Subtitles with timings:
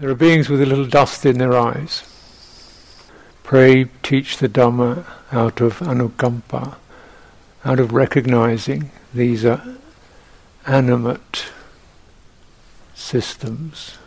[0.00, 2.04] There are beings with a little dust in their eyes.
[3.42, 6.76] Pray, teach the Dhamma out of anukampa,
[7.66, 9.62] out of recognizing these are
[10.66, 11.50] animate
[12.94, 13.98] systems.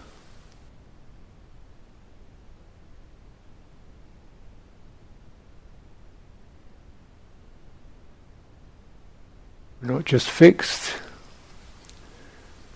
[9.80, 10.96] We're not just fixed,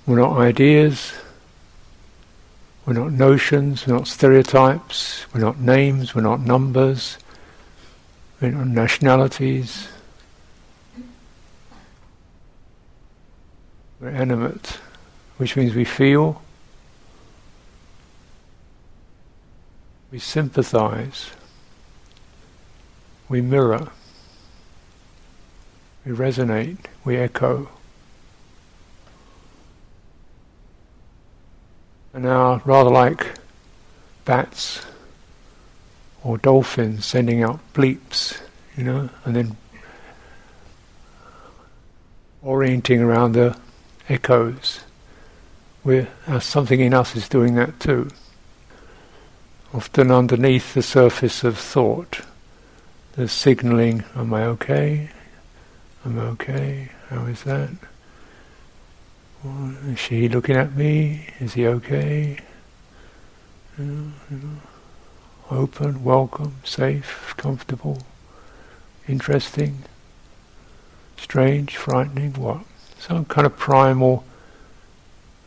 [0.06, 1.14] we're not ideas,
[2.88, 7.20] we're not notions, we're not stereotypes, we're not names, we're not numbers,
[8.42, 9.90] we're not nationalities.
[14.00, 14.80] We're animate,
[15.38, 16.42] which means we feel,
[20.10, 21.32] we sympathize,
[23.30, 23.92] we mirror
[26.08, 27.68] we resonate, we echo.
[32.18, 33.38] And now, rather like
[34.26, 34.84] bats
[36.24, 38.42] or dolphins sending out bleeps,
[38.76, 39.56] you know, and then
[42.42, 43.56] orienting around the
[44.10, 44.80] echoes,
[45.86, 48.10] uh, something in us is doing that too.
[49.72, 52.22] Often underneath the surface of thought,
[53.16, 55.12] there's signaling, am I okay?
[56.04, 56.90] I'm okay.
[57.10, 57.70] How is that?
[59.44, 61.28] Is she looking at me?
[61.40, 62.40] Is he okay?
[65.52, 68.00] Open, welcome, safe, comfortable,
[69.08, 69.84] interesting,
[71.18, 72.66] strange, frightening, what?
[72.98, 74.26] Some kind of primal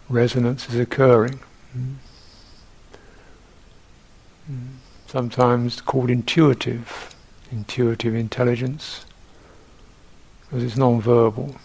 [0.09, 1.41] resonance is occurring.
[5.07, 7.15] Sometimes called intuitive,
[7.51, 9.05] intuitive intelligence
[10.43, 11.57] because it's non-verbal.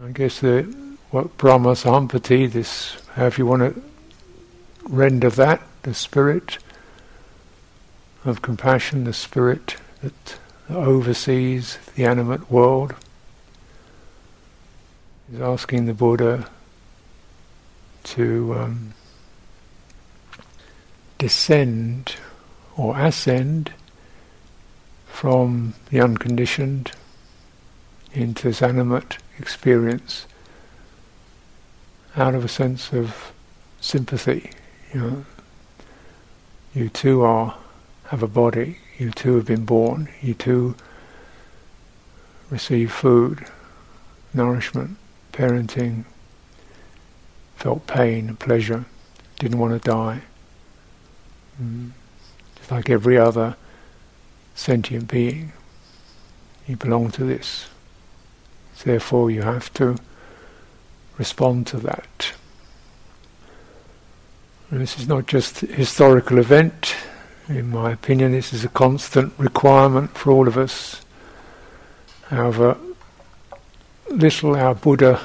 [0.00, 0.62] I guess the
[1.10, 3.82] what Brahma Sahampati, this however you want to
[4.88, 6.58] render that, the spirit
[8.24, 10.38] of compassion, the spirit that
[10.70, 12.94] oversees the animate world,
[15.32, 16.48] is asking the Buddha
[18.04, 18.94] to um,
[21.18, 22.14] descend
[22.76, 23.72] or ascend
[25.08, 26.92] from the unconditioned
[28.12, 30.26] into this animate experience
[32.16, 33.32] out of a sense of
[33.80, 34.50] sympathy.
[34.92, 35.24] You know,
[36.74, 37.56] you too are
[38.06, 38.78] have a body.
[38.98, 40.08] You too have been born.
[40.20, 40.74] You too
[42.50, 43.46] receive food,
[44.32, 44.96] nourishment,
[45.32, 46.04] parenting,
[47.56, 48.86] felt pain, pleasure,
[49.38, 50.22] didn't want to die.
[51.62, 51.90] Mm.
[52.56, 53.56] Just like every other
[54.54, 55.52] sentient being.
[56.66, 57.66] You belong to this.
[58.84, 59.96] Therefore, you have to
[61.18, 62.32] respond to that.
[64.70, 66.94] And this is not just a historical event.
[67.48, 71.00] In my opinion, this is a constant requirement for all of us.
[72.28, 72.76] However
[74.10, 75.20] little our Buddha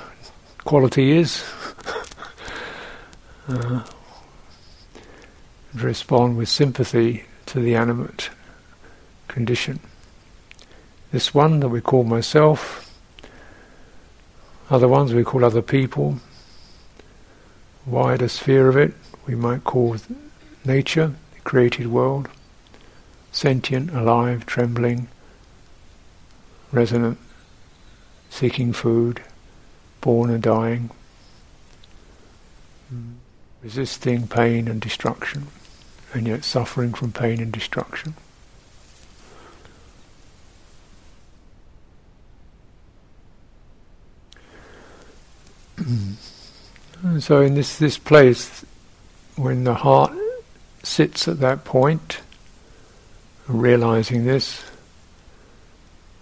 [0.63, 1.43] quality is,
[3.49, 3.83] uh,
[5.73, 8.29] respond with sympathy to the animate
[9.27, 9.79] condition.
[11.11, 12.82] This one that we call myself,
[14.73, 16.17] other ones we call other people,
[17.85, 18.91] wider sphere of it
[19.27, 19.95] we might call
[20.65, 22.27] nature, the created world,
[23.31, 25.07] sentient, alive, trembling,
[26.71, 27.19] resonant,
[28.31, 29.21] seeking food,
[30.01, 30.89] born and dying,
[33.61, 35.45] resisting pain and destruction,
[36.15, 38.15] and yet suffering from pain and destruction.
[47.19, 48.65] So in this this place,
[49.35, 50.13] when the heart
[50.83, 52.21] sits at that point,
[53.47, 54.63] realizing this,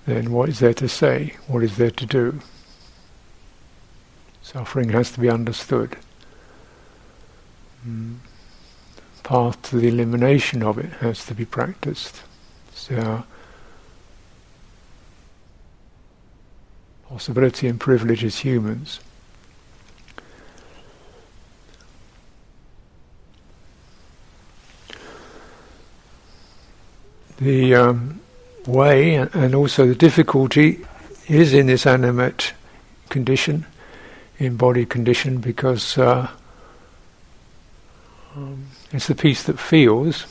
[0.05, 1.35] then what is there to say?
[1.47, 2.39] What is there to do?
[4.41, 5.97] Suffering has to be understood.
[7.87, 8.17] Mm.
[9.23, 12.23] Path to the elimination of it has to be practiced.
[12.73, 13.23] So
[17.07, 18.99] possibility and privilege as humans.
[27.41, 28.21] The um,
[28.67, 30.85] way and also the difficulty
[31.27, 32.53] is in this animate
[33.09, 33.65] condition,
[34.37, 36.29] in body condition, because uh,
[38.35, 40.25] um, it's the piece that feels,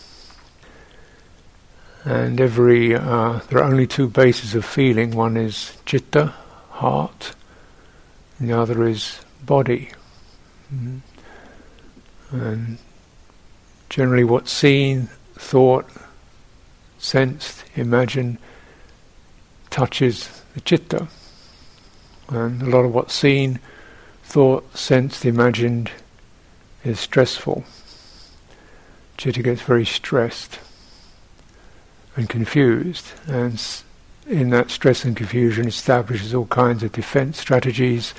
[2.04, 5.10] and every uh, there are only two bases of feeling.
[5.10, 6.32] One is citta,
[6.70, 7.34] heart,
[8.38, 9.90] and the other is body.
[10.72, 10.98] Mm-hmm.
[12.32, 12.78] And
[13.88, 15.86] generally, what's seen, thought,
[17.00, 18.38] sensed, imagined
[19.70, 21.08] touches the chitta.
[22.28, 23.58] And a lot of what's seen,
[24.22, 25.90] thought, sensed, imagined
[26.84, 27.64] is stressful.
[29.16, 30.60] Chitta gets very stressed
[32.16, 33.60] and confused, and
[34.26, 38.14] in that stress and confusion establishes all kinds of defense strategies,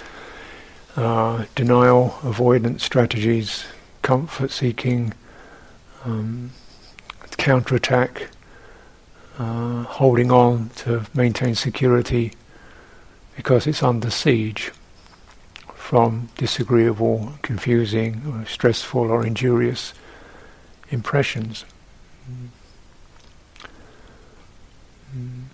[0.95, 3.66] uh, denial, avoidance strategies,
[4.01, 5.13] comfort seeking,
[6.04, 6.51] um,
[7.38, 8.28] counterattack,
[9.42, 12.32] uh, holding on to maintain security
[13.36, 14.72] because it's under siege
[15.74, 19.96] from disagreeable, confusing, or stressful, or injurious
[20.92, 21.66] impressions.
[25.18, 25.46] Mm.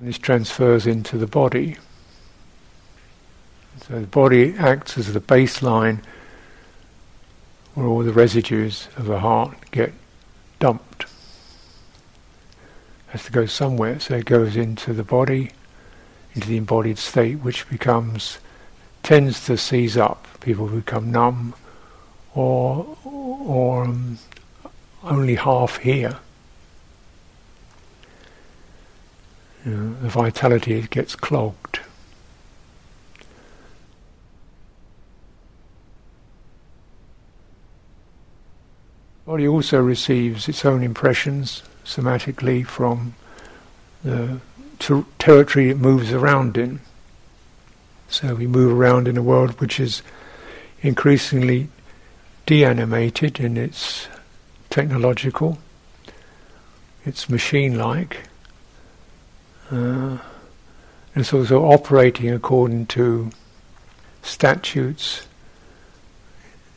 [0.00, 1.78] This transfers into the body.
[3.88, 6.00] So the body acts as the baseline
[7.74, 9.92] where all the residues of the heart get
[10.60, 11.06] dumped.
[13.14, 15.52] Has to go somewhere, so it goes into the body,
[16.34, 18.38] into the embodied state, which becomes
[19.04, 20.26] tends to seize up.
[20.40, 21.54] People who become numb,
[22.34, 24.18] or or um,
[25.04, 26.18] only half here.
[29.64, 31.78] You know, the vitality gets clogged.
[39.24, 43.14] Body also receives its own impressions somatically from
[44.02, 44.40] the
[44.78, 46.80] ter- territory it moves around in.
[48.08, 50.02] So we move around in a world which is
[50.82, 51.68] increasingly
[52.46, 54.06] deanimated in its
[54.70, 55.58] technological,
[57.04, 58.18] it's machine-like,
[59.70, 60.20] uh, and
[61.14, 63.30] it's also operating according to
[64.22, 65.26] statutes,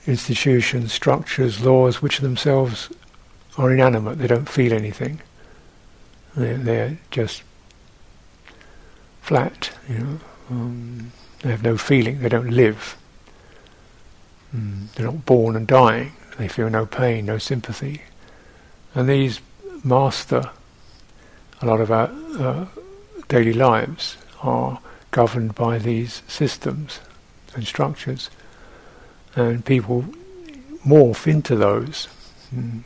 [0.05, 2.89] institutions, structures, laws, which themselves
[3.57, 4.19] are inanimate.
[4.19, 5.21] They don't feel anything.
[6.35, 7.43] They're, they're just
[9.21, 9.71] flat.
[9.89, 10.19] You know,
[10.49, 11.11] um,
[11.41, 12.19] they have no feeling.
[12.19, 12.97] They don't live.
[14.55, 16.13] Mm, they're not born and dying.
[16.37, 18.03] They feel no pain, no sympathy,
[18.93, 19.41] and these
[19.83, 20.51] master
[21.61, 22.65] a lot of our uh,
[23.27, 24.79] daily lives are
[25.09, 26.99] governed by these systems
[27.55, 28.29] and structures,
[29.35, 30.05] and people
[30.85, 32.07] morph into those
[32.51, 32.83] and,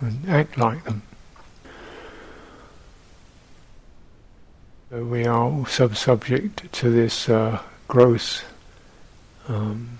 [0.00, 1.02] and act like them.
[4.90, 8.42] So we are all sub-subject to this uh, gross
[9.46, 9.98] um,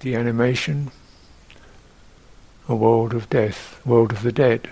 [0.00, 0.90] deanimation,
[2.68, 4.70] a world of death, world of the dead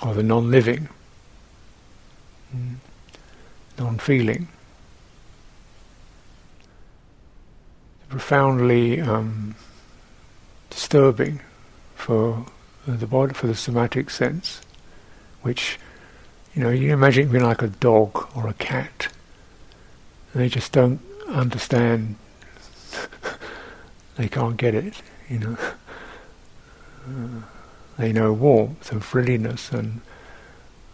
[0.00, 0.88] or the non-living,
[2.54, 2.76] mm.
[3.76, 4.46] non-feeling.
[8.08, 9.56] Profoundly um,
[10.70, 11.40] disturbing
[11.98, 12.46] for
[12.86, 14.62] the body, for the somatic sense,
[15.42, 15.78] which
[16.54, 19.08] you know you imagine it being like a dog or a cat,
[20.32, 22.16] and they just don't understand.
[24.16, 25.56] they can't get it, you know.
[27.06, 27.42] Uh,
[27.98, 30.00] they know warmth and friendliness and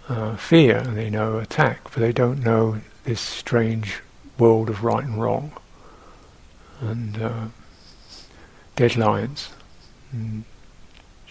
[0.08, 4.00] uh, fear, and they know attack, but they don't know this strange
[4.38, 5.52] world of right and wrong
[6.80, 7.46] and uh,
[8.76, 9.50] deadlines
[10.12, 10.44] and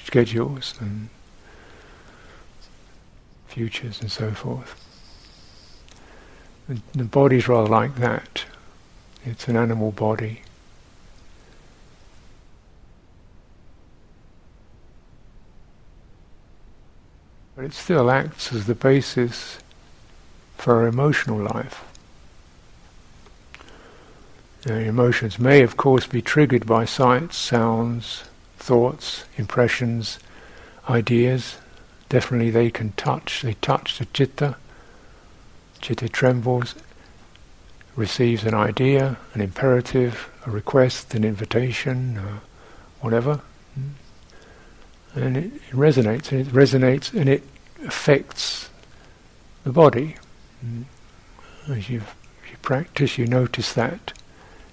[0.04, 1.10] schedules and
[3.48, 4.80] futures and so forth.
[6.68, 8.46] And the body's rather like that.
[9.26, 10.42] It's an animal body.
[17.56, 19.60] but it still acts as the basis
[20.58, 21.86] for our emotional life.
[24.66, 28.24] Now, emotions may, of course, be triggered by sights, sounds,
[28.63, 30.20] thoughts, impressions,
[30.89, 31.58] ideas.
[32.10, 33.41] Definitely, they can touch.
[33.41, 34.55] They touch the chitta.
[35.82, 36.75] Chitta trembles,
[37.96, 42.39] receives an idea, an imperative, a request, an invitation, uh,
[43.01, 43.41] whatever.
[43.75, 43.89] Hmm
[45.15, 47.43] and it, resonates, and it resonates, and it
[47.86, 48.70] affects
[49.63, 50.15] the body.
[50.65, 50.86] Mm.
[51.70, 52.01] As you
[52.62, 54.13] practice, you notice that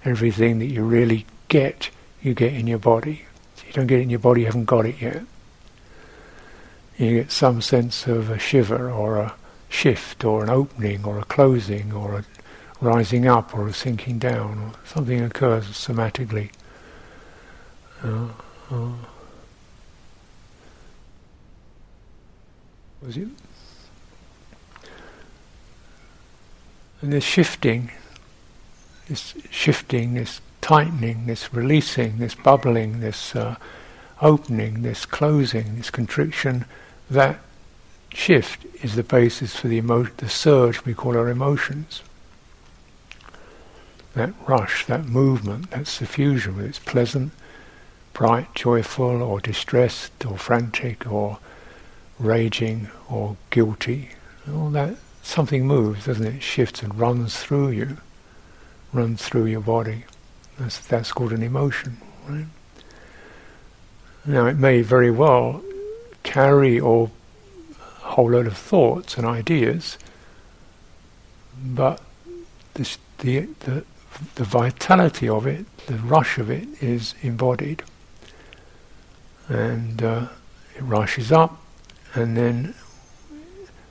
[0.04, 1.90] everything that you really get,
[2.22, 3.24] you get in your body.
[3.70, 5.22] You don't get it in your body, you haven't got it yet.
[6.98, 9.34] You get some sense of a shiver, or a
[9.68, 12.24] shift, or an opening, or a closing, or a
[12.80, 16.50] rising up, or a sinking down, or something occurs somatically.
[18.02, 18.30] Uh,
[18.72, 18.90] uh,
[23.00, 23.28] was it?
[27.02, 27.92] And this shifting,
[29.06, 33.56] this shifting, this tightening, this releasing, this bubbling, this uh,
[34.20, 36.64] opening, this closing, this constriction,
[37.08, 37.38] that
[38.12, 42.02] shift is the basis for the emo- the surge we call our emotions.
[44.14, 47.32] That rush, that movement, that suffusion, whether it's pleasant,
[48.12, 51.38] bright, joyful, or distressed, or frantic, or
[52.18, 54.10] raging, or guilty,
[54.52, 56.34] all that something moves, doesn't it?
[56.36, 56.42] it?
[56.42, 57.98] Shifts and runs through you,
[58.92, 60.04] runs through your body.
[60.60, 61.96] That's that's called an emotion,
[62.28, 62.44] right?
[64.26, 65.62] Now it may very well
[66.22, 67.10] carry or
[67.80, 69.96] a whole load of thoughts and ideas,
[71.64, 72.02] but
[72.74, 73.84] this, the, the
[74.34, 77.82] the vitality of it, the rush of it, is embodied,
[79.48, 80.28] and uh,
[80.76, 81.58] it rushes up,
[82.12, 82.74] and then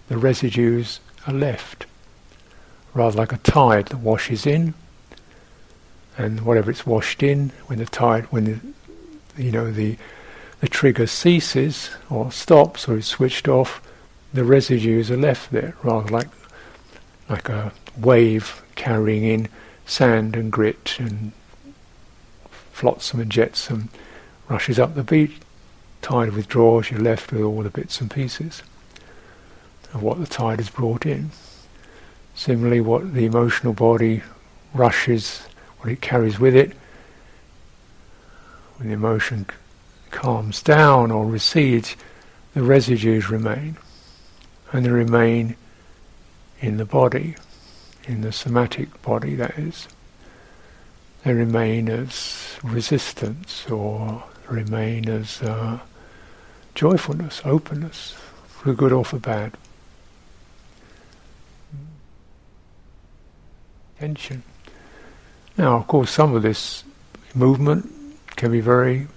[0.08, 1.88] the residues are left,
[2.94, 4.76] rather like a tide that washes in,
[6.20, 9.98] and whatever it's washed in, when the tide, when the, you know the
[10.60, 13.82] the trigger ceases or stops or is switched off,
[14.34, 16.28] the residues are left there, rather like
[17.30, 19.48] like a wave carrying in
[19.86, 21.32] sand and grit and
[22.72, 23.90] flotsam and jetsam,
[24.50, 25.38] rushes up the beach,
[26.02, 28.62] tide withdraws, you're left with all the bits and pieces
[29.94, 31.32] of what the tide has brought in.
[32.36, 34.22] Similarly, what the emotional body
[34.74, 35.48] rushes,
[35.80, 36.74] what it carries with it,
[38.78, 39.46] when the emotion
[40.12, 41.96] calms down or recedes,
[42.54, 43.78] the residues remain.
[44.72, 45.56] And they remain
[46.60, 47.36] in the body,
[48.06, 49.88] in the somatic body, that is.
[51.24, 55.80] They remain as resistance or remain as uh,
[56.76, 58.16] joyfulness, openness,
[58.48, 59.58] for good or for bad.
[64.00, 64.44] Tension.
[65.60, 66.86] Now, of course, some of this
[67.36, 67.92] movement
[68.38, 69.08] can be very.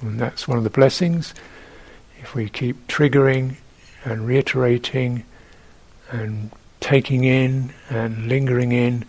[0.00, 1.34] And that's one of the blessings.
[2.22, 3.56] If we keep triggering
[4.06, 5.24] and reiterating
[6.10, 9.04] and taking in and lingering in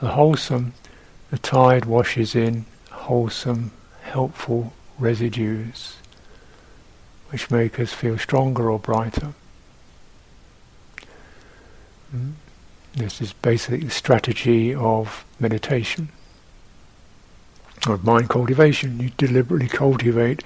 [0.00, 0.74] the wholesome,
[1.32, 5.96] the tide washes in wholesome, helpful residues
[7.30, 9.34] which make us feel stronger or brighter.
[12.96, 16.08] This is basically the strategy of meditation
[17.86, 18.98] of mind cultivation.
[18.98, 20.42] You deliberately cultivate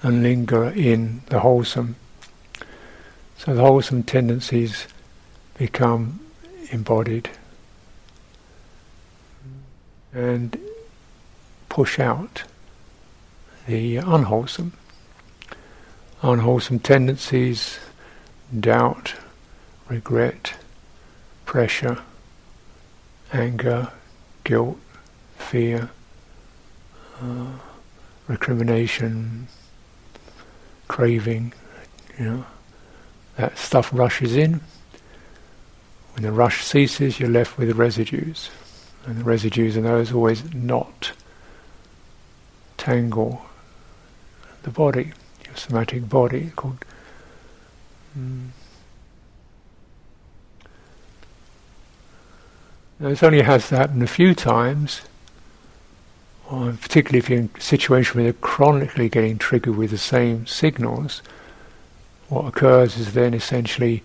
[0.00, 1.96] and linger in the wholesome.
[3.38, 4.86] So the wholesome tendencies
[5.58, 6.20] become
[6.70, 7.28] embodied
[10.12, 10.56] and
[11.68, 12.44] push out
[13.66, 14.74] the unwholesome.
[16.22, 17.80] Unwholesome tendencies,
[18.58, 19.14] doubt,
[19.88, 20.54] regret,
[21.50, 21.98] pressure,
[23.32, 23.90] anger,
[24.44, 24.78] guilt,
[25.36, 25.90] fear,
[27.20, 27.50] uh,
[28.28, 29.48] recrimination,
[30.86, 31.52] craving,
[32.16, 32.46] you know,
[33.36, 34.60] that stuff rushes in.
[36.14, 38.50] When the rush ceases, you're left with residues.
[39.04, 41.10] And the residues are those always not
[42.76, 43.44] tangle
[44.62, 45.14] the body,
[45.44, 46.84] your somatic body called.
[48.16, 48.50] Mm,
[53.08, 55.00] this only has to happen a few times,
[56.48, 61.22] particularly if you're in a situation where you're chronically getting triggered with the same signals,
[62.28, 64.02] what occurs is then essentially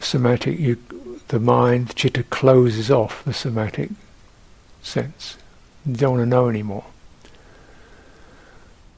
[0.00, 0.76] somatic, you,
[1.28, 3.90] the mind, chitta closes off the somatic
[4.82, 5.36] sense.
[5.86, 6.84] You don't want to know anymore.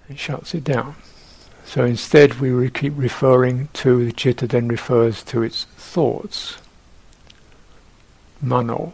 [0.08, 0.96] It shuts it down.
[1.64, 6.58] So instead we re- keep referring to, the chitta then refers to its thoughts.
[8.42, 8.92] Mano.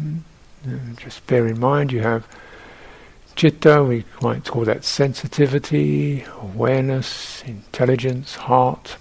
[0.00, 0.20] Mm.
[0.64, 2.26] And just bear in mind you have
[3.36, 8.96] chitta, we might call that sensitivity, awareness, intelligence, heart,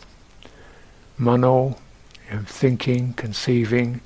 [1.17, 1.77] mano,
[2.29, 4.01] you know, thinking, conceiving,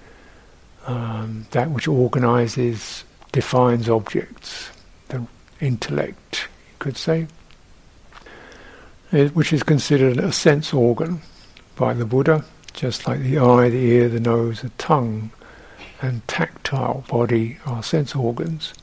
[0.86, 4.70] um, that which organizes, defines objects,
[5.10, 5.26] the
[5.60, 7.28] intellect, you could say,
[9.12, 11.22] which is considered a sense organ
[11.76, 15.32] by the Buddha, just like the eye, the ear, the nose, the tongue,
[16.01, 18.74] and tactile body are sense organs.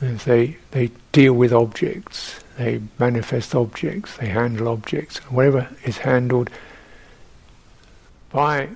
[0.00, 6.50] They they deal with objects, they manifest objects, they handle objects, and whatever is handled
[8.30, 8.70] by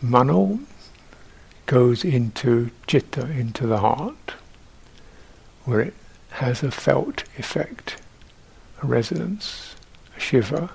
[0.00, 0.60] mano
[1.66, 4.34] goes into chitta, into the heart,
[5.64, 5.94] where it
[6.30, 7.96] has a felt effect,
[8.82, 9.74] a resonance,
[10.16, 10.70] a shiver,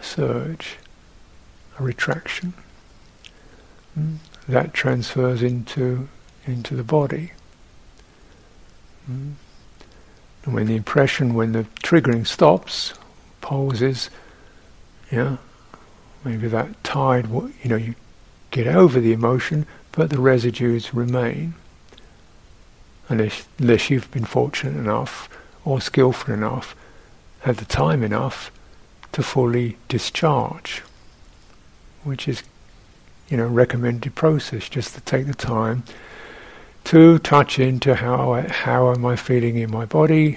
[0.00, 0.76] a surge,
[1.78, 2.54] a retraction.
[3.96, 4.18] Mm
[4.48, 6.08] that transfers into
[6.46, 7.32] into the body.
[9.10, 9.34] Mm.
[10.44, 12.94] And when the impression, when the triggering stops,
[13.40, 14.10] pauses,
[15.10, 15.36] yeah,
[16.24, 17.94] maybe that tide, you know, you
[18.50, 21.54] get over the emotion, but the residues remain.
[23.08, 25.28] Unless, unless you've been fortunate enough
[25.64, 26.74] or skillful enough,
[27.40, 28.50] had the time enough
[29.12, 30.82] to fully discharge,
[32.04, 32.42] which is,
[33.32, 35.84] you know, recommended process, just to take the time
[36.84, 40.36] to touch into how I, how am I feeling in my body,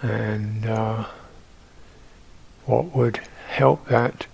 [0.00, 1.04] and uh,
[2.64, 4.26] what would help that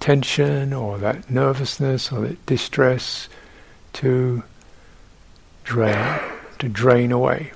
[0.00, 3.28] tension or that nervousness or that distress
[3.92, 4.42] to
[5.62, 6.18] drain,
[6.58, 7.52] to drain away.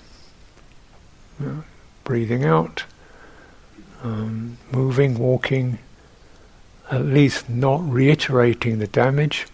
[2.04, 2.84] Breathing out,
[4.04, 5.80] um, moving, walking,
[6.90, 9.46] at least not reiterating the damage,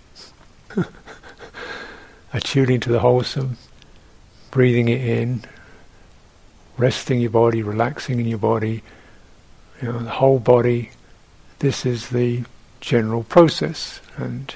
[2.33, 3.57] attuning to the wholesome,
[4.51, 5.45] breathing it in,
[6.77, 8.83] resting your body, relaxing in your body,
[9.81, 10.91] you know, the whole body.
[11.61, 12.45] This is the
[12.81, 14.55] general process, and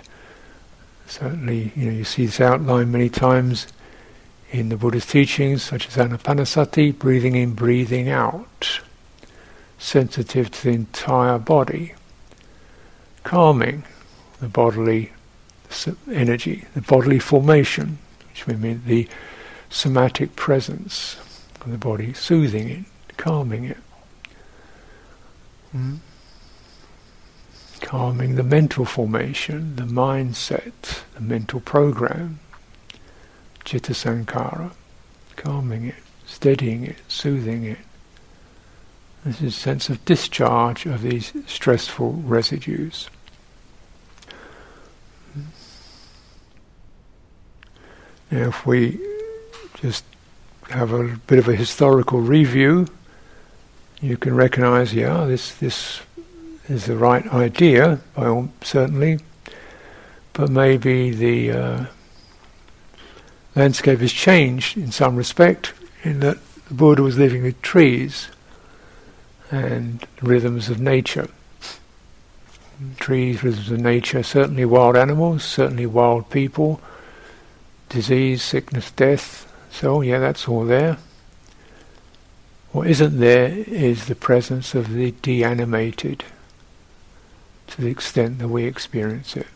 [1.06, 3.68] certainly, you know, you see this outlined many times
[4.50, 8.80] in the Buddha's teachings, such as Anapanasati, breathing in, breathing out,
[9.78, 11.94] sensitive to the entire body,
[13.26, 13.82] calming
[14.40, 15.12] the bodily
[16.10, 19.08] energy, the bodily formation, which we mean the
[19.68, 21.16] somatic presence
[21.60, 22.84] of the body, soothing it,
[23.16, 23.78] calming it.
[25.74, 25.98] Mm
[27.86, 32.40] calming the mental formation, the mindset, the mental program,
[33.64, 34.72] chitta sankhara,
[35.36, 35.94] calming it,
[36.26, 37.78] steadying it, soothing it.
[39.24, 43.08] This is a sense of discharge of these stressful residues.
[48.30, 48.98] Now, if we
[49.80, 50.04] just
[50.70, 52.88] have a bit of a historical review,
[54.00, 56.00] you can recognize, yeah, this this
[56.68, 59.20] is the right idea, by all, certainly,
[60.32, 61.86] but maybe the uh,
[63.54, 65.72] landscape has changed in some respect,
[66.02, 68.28] in that the Buddha was living with trees
[69.50, 71.28] and rhythms of nature.
[72.98, 76.80] Trees, rhythms of nature, certainly wild animals, certainly wild people,
[77.88, 79.52] disease, sickness, death.
[79.70, 80.98] So, yeah, that's all there.
[82.72, 86.24] What isn't there is the presence of the deanimated
[87.68, 89.46] to the extent that we experience it.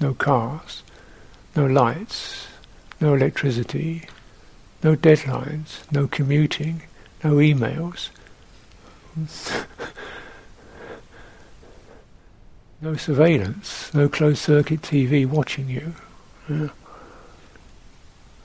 [0.00, 0.82] No cars,
[1.54, 2.48] no lights,
[3.00, 4.06] no electricity,
[4.82, 6.82] no deadlines, no commuting,
[7.22, 8.08] no emails.
[12.80, 15.94] no surveillance, no closed circuit TV watching you.
[16.48, 16.68] Yeah.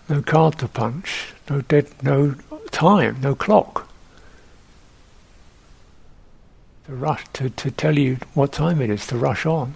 [0.07, 2.35] No card to punch, no dead, no
[2.71, 3.85] time, no clock
[6.85, 9.75] to rush to, to tell you what time it is to rush on.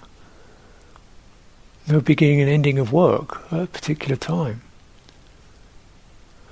[1.88, 4.62] No beginning and ending of work at a particular time.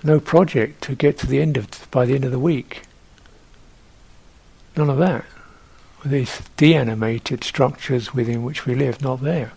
[0.03, 2.83] No project to get to the end of by the end of the week.
[4.75, 5.25] None of that.
[6.05, 9.53] These deanimated structures within which we live, not there.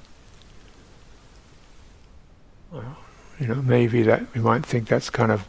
[2.73, 2.97] Well,
[3.41, 5.47] you know, maybe that we might think that's kind of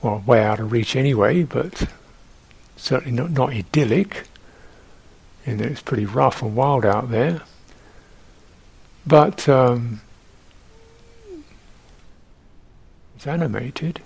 [0.00, 1.88] well way out of reach anyway, but
[2.76, 4.28] certainly not not idyllic
[5.46, 7.42] and it's pretty rough and wild out there.
[9.06, 10.00] But um,
[13.16, 14.00] it's animated.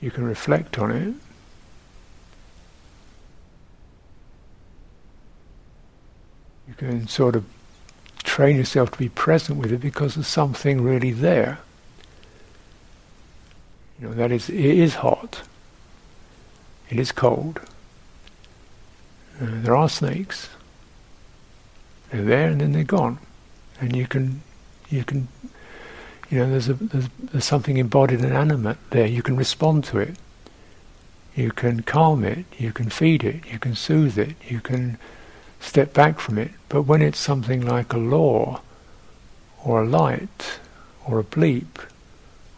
[0.00, 1.14] You can reflect on it.
[6.66, 7.44] You can sort of
[8.38, 11.58] train yourself to be present with it because there's something really there.
[14.00, 15.42] You know, that is, it is hot.
[16.88, 17.58] It is cold.
[19.42, 20.50] Uh, there are snakes.
[22.12, 23.18] They're there and then they're gone,
[23.80, 24.42] and you can,
[24.88, 25.26] you can,
[26.30, 29.06] you know, there's a there's, there's something embodied and animate there.
[29.06, 30.14] You can respond to it.
[31.34, 32.44] You can calm it.
[32.56, 33.46] You can feed it.
[33.50, 34.36] You can soothe it.
[34.48, 34.96] You can
[35.60, 36.50] step back from it.
[36.68, 38.60] But when it's something like a law,
[39.64, 40.58] or a light,
[41.06, 41.84] or a bleep,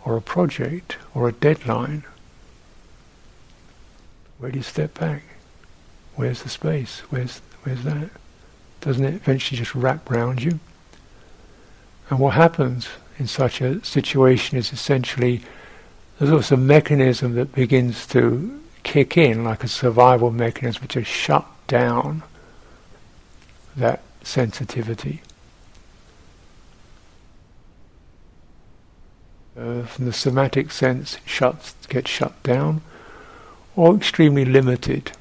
[0.04, 2.04] or a project, or a deadline,
[4.38, 5.22] where do you step back?
[6.16, 7.00] Where's the space?
[7.10, 8.10] Where's where's that?
[8.80, 10.58] Doesn't it eventually just wrap round you?
[12.08, 15.42] And what happens in such a situation is essentially
[16.18, 21.06] there's also a mechanism that begins to kick in, like a survival mechanism, which is
[21.06, 22.22] shut down
[23.76, 25.22] that sensitivity.
[29.58, 32.80] Uh, from the somatic sense, shuts gets shut down,
[33.76, 35.12] or extremely limited.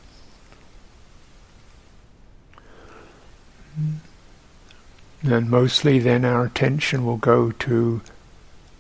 [5.24, 8.02] And mostly then our attention will go to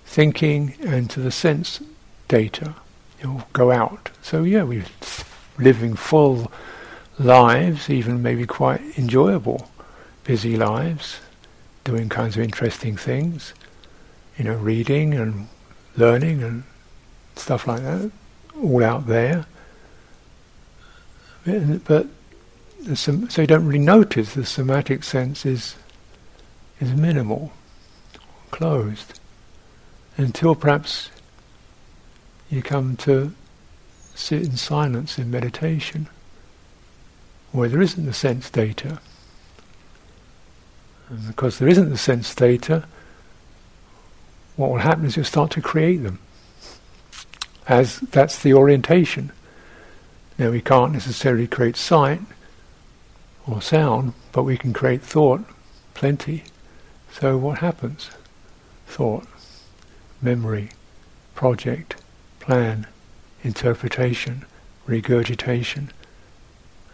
[0.05, 1.81] thinking and to the sense
[2.27, 2.75] data.
[3.19, 4.11] It will go out.
[4.21, 4.85] So yeah, we're
[5.57, 6.51] living full
[7.19, 9.69] lives, even maybe quite enjoyable,
[10.23, 11.19] busy lives,
[11.83, 13.53] doing kinds of interesting things,
[14.37, 15.47] you know, reading and
[15.97, 16.63] learning and
[17.35, 18.11] stuff like that,
[18.61, 19.45] all out there.
[21.45, 22.07] But
[22.95, 25.75] so you don't really notice the somatic sense is
[26.79, 27.51] is minimal,
[28.51, 29.19] closed,
[30.15, 31.09] until perhaps
[32.49, 33.33] you come to
[34.15, 36.07] sit in silence in meditation,
[37.51, 38.99] where there isn't the sense data.
[41.09, 42.85] And because there isn't the sense data,
[44.55, 46.19] what will happen is you'll start to create them.
[47.67, 49.31] As that's the orientation.
[50.37, 52.21] Now we can't necessarily create sight
[53.47, 55.41] or sound, but we can create thought
[55.93, 56.43] plenty.
[57.11, 58.11] So what happens?
[58.87, 59.27] Thought,
[60.21, 60.69] memory,
[61.35, 61.95] project,
[62.39, 62.87] plan,
[63.43, 64.45] interpretation,
[64.85, 65.91] regurgitation,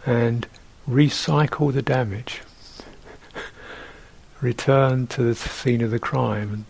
[0.06, 0.46] and
[0.88, 2.40] recycle the damage.
[4.40, 6.64] Return to the scene of the crime and,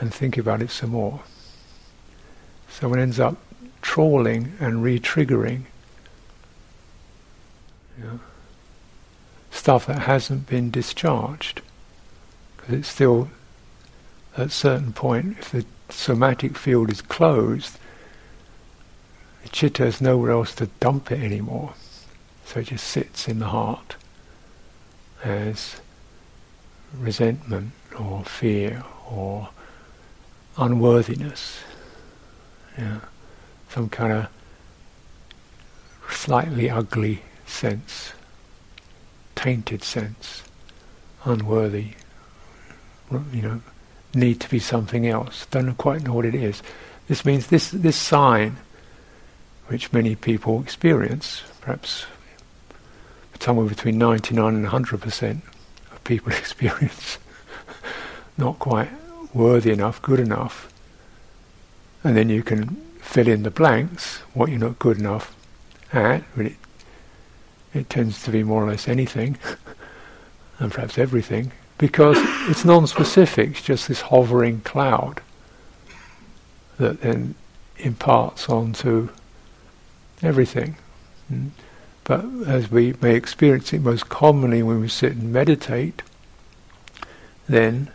[0.00, 1.20] and think about it some more.
[2.68, 3.36] So one ends up
[3.82, 5.62] trawling and re-triggering
[7.98, 8.20] you know,
[9.50, 11.62] stuff that hasn't been discharged
[12.56, 13.30] because it's still
[14.36, 17.78] at a certain point, if the somatic field is closed,
[19.42, 21.74] the chitta has nowhere else to dump it anymore.
[22.46, 23.96] So it just sits in the heart
[25.22, 25.80] as
[26.96, 29.50] resentment or fear or
[30.56, 31.58] unworthiness.
[32.78, 33.00] Yeah.
[33.68, 34.28] Some kind of
[36.08, 38.12] slightly ugly sense,
[39.34, 40.42] tainted sense,
[41.24, 41.88] unworthy
[43.32, 43.60] you know,
[44.14, 45.46] need to be something else.
[45.50, 46.62] Don't quite know what it is.
[47.08, 48.56] This means this this sign,
[49.68, 52.06] which many people experience, perhaps
[53.42, 55.42] somewhere between 99 and 100 percent
[55.92, 57.18] of people experience,
[58.38, 58.90] not quite
[59.34, 60.72] worthy enough, good enough,
[62.02, 65.34] and then you can fill in the blanks what you're not good enough
[65.92, 66.22] at.
[66.36, 66.56] But it,
[67.74, 69.36] it tends to be more or less anything,
[70.58, 72.16] and perhaps everything because
[72.48, 75.20] it's non-specific, it's just this hovering cloud
[76.78, 77.34] that then
[77.78, 79.10] imparts onto
[80.22, 80.76] everything.
[81.32, 81.50] Mm.
[82.06, 86.02] But as we may experience it most commonly when we sit and meditate,
[87.48, 87.90] then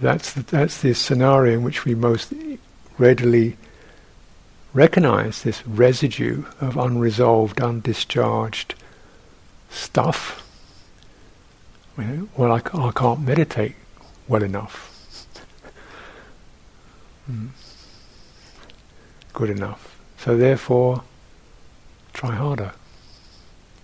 [0.00, 2.32] that's the, that's the scenario in which we most
[2.98, 3.56] readily
[4.74, 8.74] recognize this residue of unresolved, undischarged
[9.70, 10.44] stuff
[12.36, 13.74] well, I, can't meditate
[14.28, 15.26] well enough.
[17.30, 17.48] mm.
[19.32, 19.98] Good enough.
[20.18, 21.02] So therefore,
[22.12, 22.72] try harder.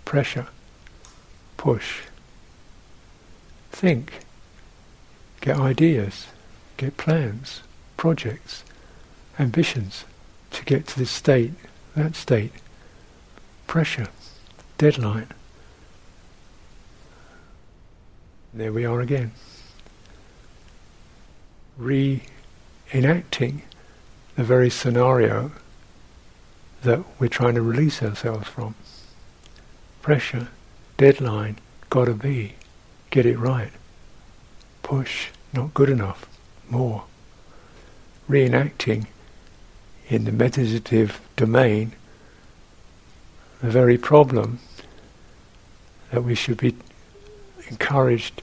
[0.05, 0.47] Pressure.
[1.57, 2.03] Push.
[3.73, 4.13] Think.
[5.41, 6.27] Get ideas.
[6.77, 7.63] Get plans.
[7.97, 8.65] Projects.
[9.39, 10.05] Ambitions
[10.55, 11.53] to get to this state,
[11.97, 12.53] that state.
[13.67, 14.09] Pressure.
[14.79, 15.29] Deadline.
[18.53, 19.33] There we are again.
[21.77, 23.63] Re-enacting
[24.37, 25.51] the very scenario
[26.83, 28.77] that we're trying to release ourselves from.
[30.05, 30.49] Pressure,
[30.99, 31.57] deadline,
[31.89, 32.57] gotta be,
[33.09, 33.71] get it right.
[34.83, 36.27] Push, not good enough,
[36.69, 37.05] more.
[38.29, 39.07] Reenacting
[40.11, 41.93] in the meditative domain
[43.63, 44.59] the very problem
[46.11, 46.77] that we should be
[47.71, 48.43] encouraged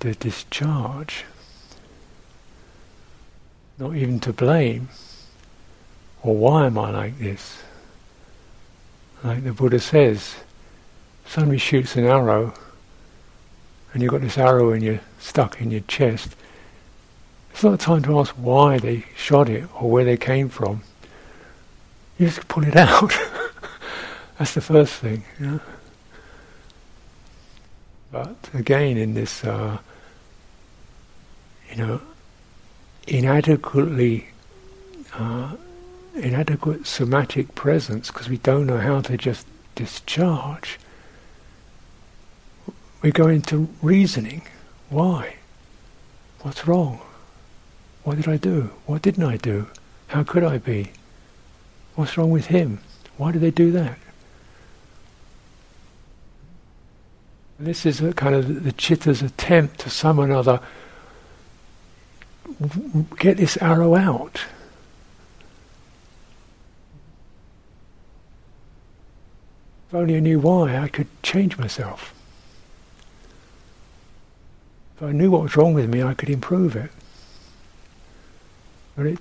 [0.00, 1.24] to discharge,
[3.78, 4.88] not even to blame,
[6.20, 7.62] or why am I like this?
[9.24, 10.36] Like the Buddha says,
[11.26, 12.54] somebody shoots an arrow,
[13.92, 16.34] and you've got this arrow in your stuck in your chest.
[17.52, 20.82] It's not time to ask why they shot it or where they came from.
[22.18, 23.12] You just pull it out.
[24.38, 25.22] That's the first thing.
[28.10, 29.78] But again, in this, uh,
[31.70, 32.00] you know,
[33.06, 34.28] inadequately,
[35.14, 35.52] uh,
[36.14, 40.78] inadequate somatic presence, because we don't know how to just discharge,
[43.00, 44.42] we go into reasoning.
[44.88, 45.36] Why?
[46.42, 47.00] What's wrong?
[48.04, 48.70] What did I do?
[48.86, 49.68] What didn't I do?
[50.08, 50.92] How could I be?
[51.94, 52.80] What's wrong with him?
[53.16, 53.98] Why did they do that?
[57.58, 60.60] This is kind of the chitta's attempt to some another
[63.18, 64.42] get this arrow out.
[69.92, 72.14] If only I knew why, I could change myself.
[74.96, 76.90] If I knew what was wrong with me, I could improve it.
[78.96, 79.18] But it,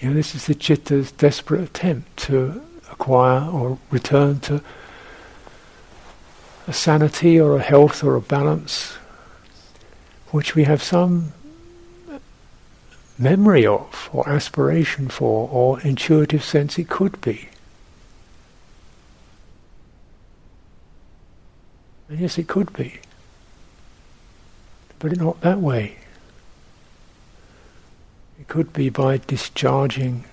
[0.00, 4.64] you know, this is the chitta's desperate attempt to acquire or return to
[6.66, 8.94] a sanity or a health or a balance
[10.32, 11.34] which we have some
[13.16, 17.48] memory of or aspiration for or intuitive sense it could be.
[22.08, 23.00] And yes, it could be.
[24.98, 25.96] But not that way.
[28.38, 30.24] It could be by discharging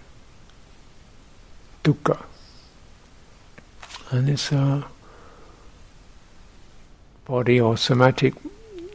[1.83, 2.23] dukkha.
[4.09, 4.85] And it's a
[7.25, 8.33] body or somatic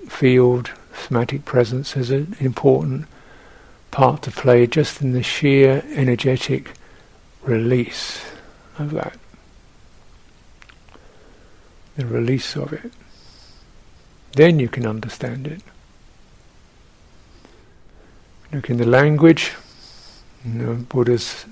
[0.08, 3.06] field, somatic presence has an important
[3.90, 6.72] part to play just in the sheer energetic
[7.42, 8.22] release
[8.78, 9.16] of that.
[11.96, 12.92] The release of it.
[14.32, 15.62] Then you can understand it.
[18.52, 19.52] Look in the language,
[20.44, 21.46] the Buddha's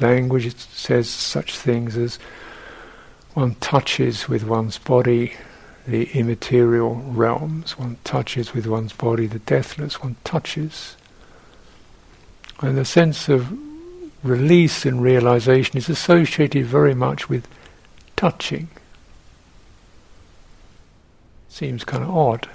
[0.00, 2.18] language, it says such things as
[3.34, 5.34] one touches with one's body
[5.86, 10.96] the immaterial realms, one touches with one's body the deathless, one touches.
[12.60, 13.52] And the sense of
[14.22, 17.48] release and realization is associated very much with
[18.14, 18.68] touching.
[21.52, 22.48] Seems kind of odd.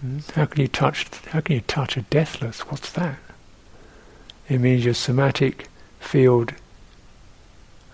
[0.00, 0.18] Hmm?
[0.34, 1.06] How can you touch?
[1.28, 2.62] How can you touch a deathless?
[2.62, 3.20] What's that?
[4.48, 5.68] It means your somatic
[6.00, 6.54] field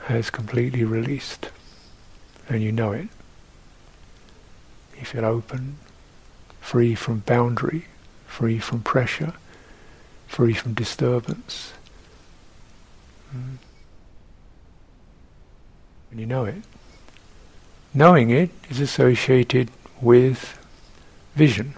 [0.04, 1.50] has completely released,
[2.48, 3.08] and you know it.
[4.98, 5.76] You feel open,
[6.58, 7.84] free from boundary,
[8.26, 9.34] free from pressure,
[10.26, 11.74] free from disturbance.
[13.36, 13.58] Mm.
[16.10, 16.62] And you know it.
[17.96, 19.70] Knowing it is associated
[20.02, 20.58] with
[21.34, 21.72] vision.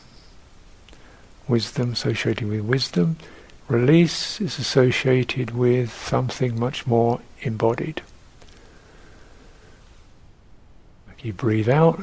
[1.46, 3.16] Wisdom associated with wisdom.
[3.68, 8.02] Release is associated with something much more embodied.
[11.22, 12.02] You breathe out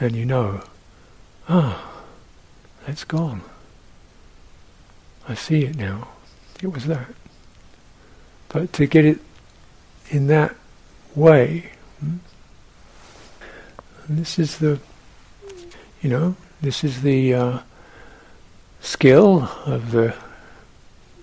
[0.00, 0.62] and you know,
[1.46, 1.92] ah,
[2.86, 3.42] that's gone.
[5.28, 6.08] I see it now.
[6.62, 7.08] It was that.
[8.48, 9.18] But to get it
[10.08, 10.56] in that
[11.14, 12.16] way, hmm,
[14.10, 14.80] and this is the,
[16.02, 17.58] you know, this is the uh,
[18.80, 20.16] skill of the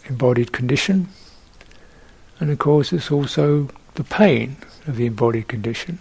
[0.05, 1.09] embodied condition.
[2.39, 4.55] And of course, it's also the pain
[4.87, 5.99] of the embodied condition.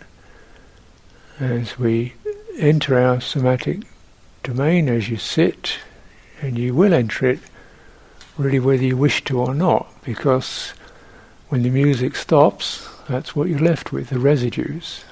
[1.40, 2.12] As we
[2.56, 3.80] enter our somatic
[4.44, 5.78] domain, as you sit,
[6.40, 7.40] and you will enter it
[8.38, 10.72] really whether you wish to or not, because
[11.48, 15.02] when the music stops, that's what you're left with, the residues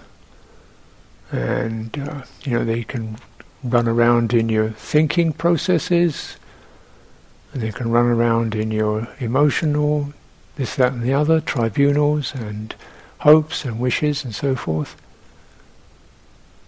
[1.34, 3.16] and uh, you know they can
[3.64, 6.36] run around in your thinking processes,
[7.52, 10.12] and they can run around in your emotional,
[10.56, 12.74] this, that, and the other tribunals and
[13.18, 14.96] hopes and wishes and so forth.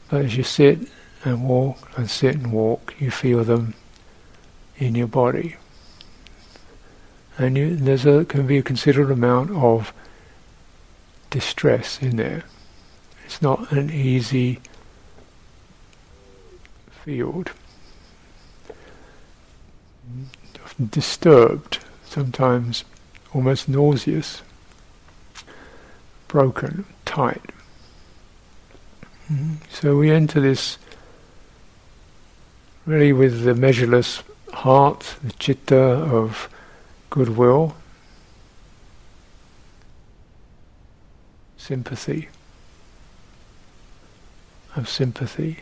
[0.09, 0.89] But as you sit
[1.25, 3.75] and walk and sit and walk, you feel them
[4.79, 5.57] in your body.
[7.39, 9.93] And you, there's a, can be a considerable amount of
[11.31, 12.45] distress in there.
[13.27, 14.61] It's not an easy
[17.05, 17.51] field.
[20.91, 22.85] Disturbed, sometimes
[23.35, 24.43] almost nauseous,
[26.29, 27.43] broken, tight.
[29.71, 30.79] So we enter this
[32.87, 36.49] really with the measureless heart, the chitta of
[37.11, 37.75] goodwill,
[41.57, 42.29] sympathy
[44.77, 45.59] of sympathy.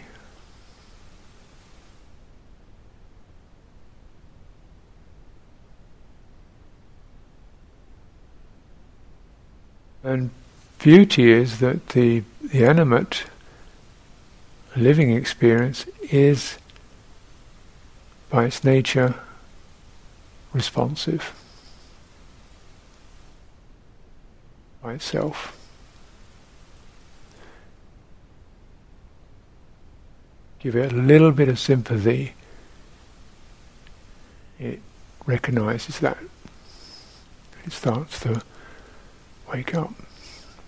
[10.02, 10.30] And
[10.78, 13.24] beauty is that the, the animate
[14.76, 16.58] living experience is,
[18.28, 19.14] by its nature,
[20.52, 21.32] responsive
[24.82, 25.63] by itself.
[30.64, 32.32] Give it a little bit of sympathy,
[34.58, 34.80] it
[35.26, 36.16] recognizes that.
[37.66, 38.42] It starts to
[39.52, 39.92] wake up,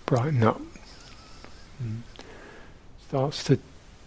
[0.05, 0.61] brighten up,
[3.07, 3.57] starts to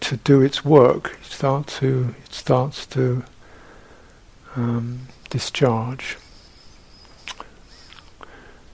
[0.01, 1.19] to do its work.
[1.21, 3.25] It starts to it starts to
[4.55, 6.17] um, discharge.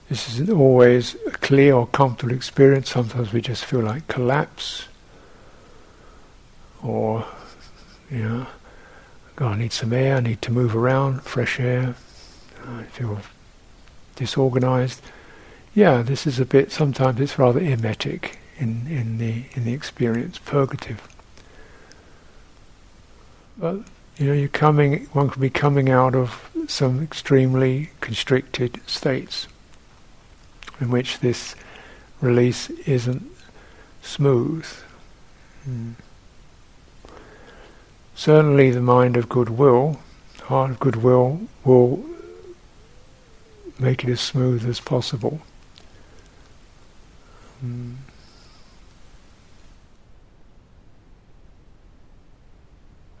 [0.07, 2.91] This isn't always a clear or comfortable experience.
[2.91, 4.87] Sometimes we just feel like collapse,
[6.83, 7.25] or
[8.09, 8.47] you know,
[9.35, 10.17] God, I need some air.
[10.17, 11.95] I need to move around, fresh air.
[12.65, 13.19] I feel
[14.15, 15.01] disorganized.
[15.73, 16.71] Yeah, this is a bit.
[16.71, 21.07] Sometimes it's rather emetic in in the in the experience, purgative.
[23.57, 23.81] But
[24.17, 25.05] you know, you're coming.
[25.13, 29.47] One can be coming out of some extremely constricted states
[30.79, 31.55] in which this
[32.21, 33.23] release isn't
[34.01, 34.65] smooth.
[35.67, 35.93] Mm.
[38.17, 39.99] Certainly, the mind of goodwill,
[40.45, 42.03] heart of goodwill, will
[43.77, 45.39] make it as smooth as possible.
[47.63, 47.97] Mm.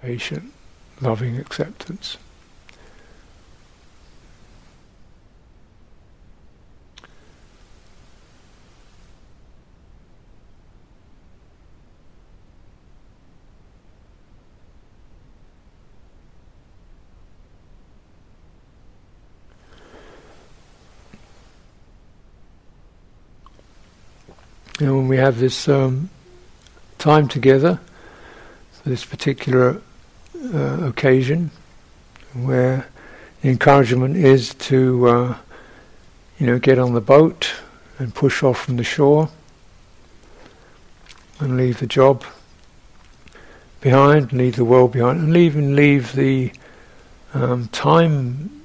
[0.01, 0.51] Patient,
[0.99, 2.17] loving acceptance.
[24.79, 26.09] You know, when we have this um,
[26.97, 27.79] time together,
[28.85, 29.81] this particular
[30.53, 31.51] uh, occasion,
[32.33, 32.87] where
[33.41, 35.37] the encouragement is to, uh,
[36.37, 37.53] you know, get on the boat
[37.97, 39.29] and push off from the shore
[41.39, 42.23] and leave the job
[43.81, 46.51] behind, leave the world behind, and even leave the
[47.33, 48.61] um, time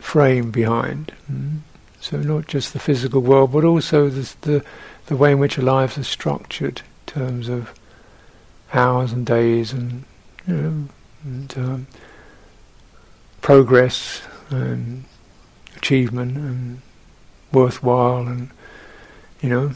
[0.00, 1.12] frame behind.
[1.30, 1.58] Mm.
[2.00, 4.64] So not just the physical world, but also the, the
[5.08, 7.74] the way in which our lives are structured in terms of
[8.72, 10.04] hours and days and,
[10.46, 10.88] you know,
[11.24, 11.86] and um,
[13.40, 15.04] progress and
[15.76, 16.82] achievement and
[17.52, 18.50] worthwhile and
[19.40, 19.70] you know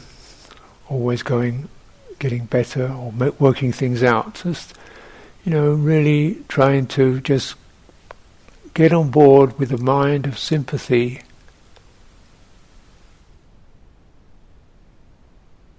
[0.89, 1.67] always going
[2.19, 4.35] getting better or working things out.
[4.35, 4.75] Just
[5.43, 7.55] you know really trying to just
[8.73, 11.21] get on board with a mind of sympathy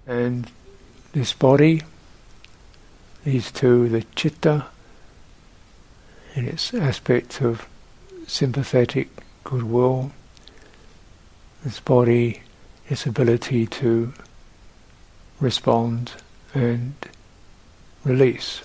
[0.07, 0.51] And
[1.13, 1.83] this body,
[3.25, 4.67] these two, the chitta,
[6.35, 7.67] in its aspect of
[8.27, 9.09] sympathetic
[9.45, 10.13] goodwill,
[11.63, 12.43] this body,
[12.89, 14.13] its ability to
[15.41, 16.13] respond
[16.53, 16.95] and
[18.05, 18.63] release.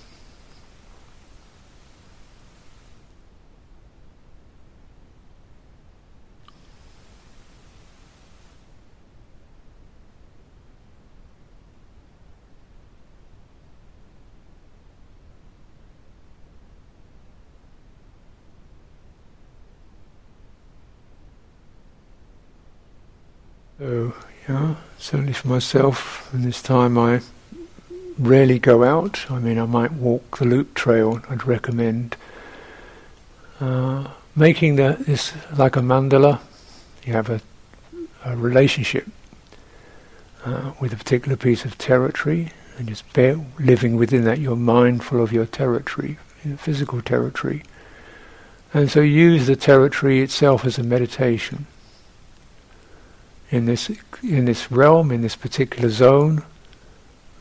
[23.79, 24.13] So,
[24.49, 27.21] yeah, certainly for myself, this time I
[28.17, 29.31] rarely go out.
[29.31, 31.21] I mean, I might walk the loop trail.
[31.29, 32.17] I'd recommend
[33.61, 36.41] uh, making the, this like a mandala.
[37.05, 37.39] You have a,
[38.25, 39.07] a relationship
[40.43, 45.23] uh, with a particular piece of territory, and just bear, living within that, you're mindful
[45.23, 47.63] of your territory, your physical territory,
[48.73, 51.65] and so use the territory itself as a meditation
[53.51, 53.89] in this
[54.21, 56.43] in this realm, in this particular zone,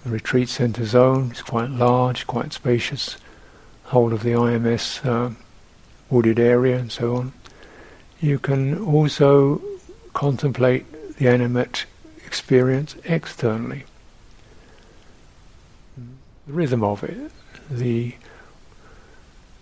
[0.04, 3.16] the retreat center zone is quite large, quite spacious,
[3.84, 5.34] whole of the IMS uh,
[6.08, 7.32] wooded area and so on.
[8.20, 9.60] You can also
[10.14, 11.86] contemplate the animate
[12.24, 13.84] experience externally.
[16.46, 17.30] The rhythm of it,
[17.70, 18.14] the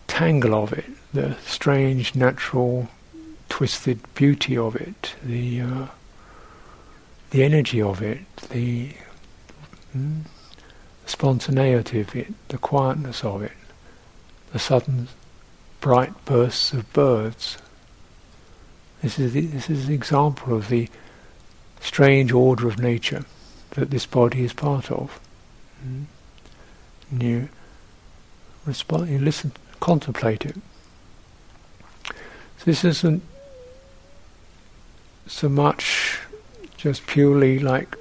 [0.06, 2.88] tangle of it, the strange, natural,
[3.48, 5.86] twisted beauty of it, the uh,
[7.30, 8.18] the energy of it,
[8.50, 8.90] the
[9.96, 10.22] mm,
[11.06, 13.52] spontaneity of it, the quietness of it,
[14.52, 15.08] the sudden
[15.80, 17.58] bright bursts of birds.
[19.02, 20.88] This is the, this is an example of the
[21.80, 23.24] strange order of nature
[23.70, 25.20] that this body is part of.
[25.86, 26.06] Mm.
[27.20, 27.48] You
[28.64, 30.56] respond, you listen, contemplate it.
[32.06, 33.22] So this isn't
[35.26, 36.20] so much
[36.76, 37.96] just purely like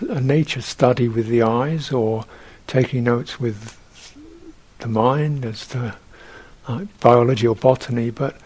[0.00, 2.24] a nature study with the eyes or
[2.66, 3.78] taking notes with
[4.78, 5.96] the mind as to
[6.68, 8.36] like biology or botany, but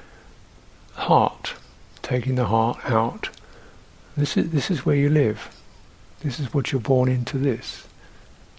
[0.95, 1.55] heart,
[2.03, 3.31] taking the heart out.
[4.17, 5.51] This is this is where you live.
[6.23, 7.39] This is what you're born into.
[7.39, 7.87] This,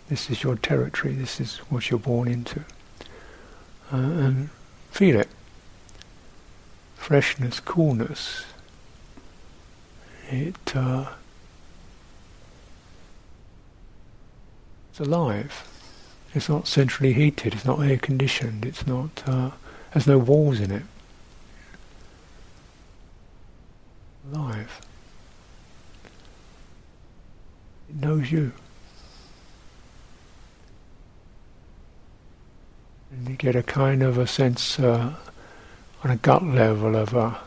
[0.10, 1.14] this is your territory.
[1.14, 2.62] This is what you're born into,
[3.94, 4.50] uh, and
[4.90, 5.30] feel it.
[6.96, 8.46] Freshness, coolness.
[10.32, 10.56] It.
[10.74, 11.10] Uh,
[14.90, 15.68] it's alive.
[16.34, 17.54] It's not centrally heated.
[17.54, 18.66] It's not air conditioned.
[18.66, 19.24] It's not.
[19.26, 19.52] Uh,
[19.90, 20.84] has no walls in it.
[24.34, 24.80] Alive.
[27.90, 28.54] It knows you.
[33.12, 35.14] And you get a kind of a sense uh,
[36.06, 37.38] on a gut level of a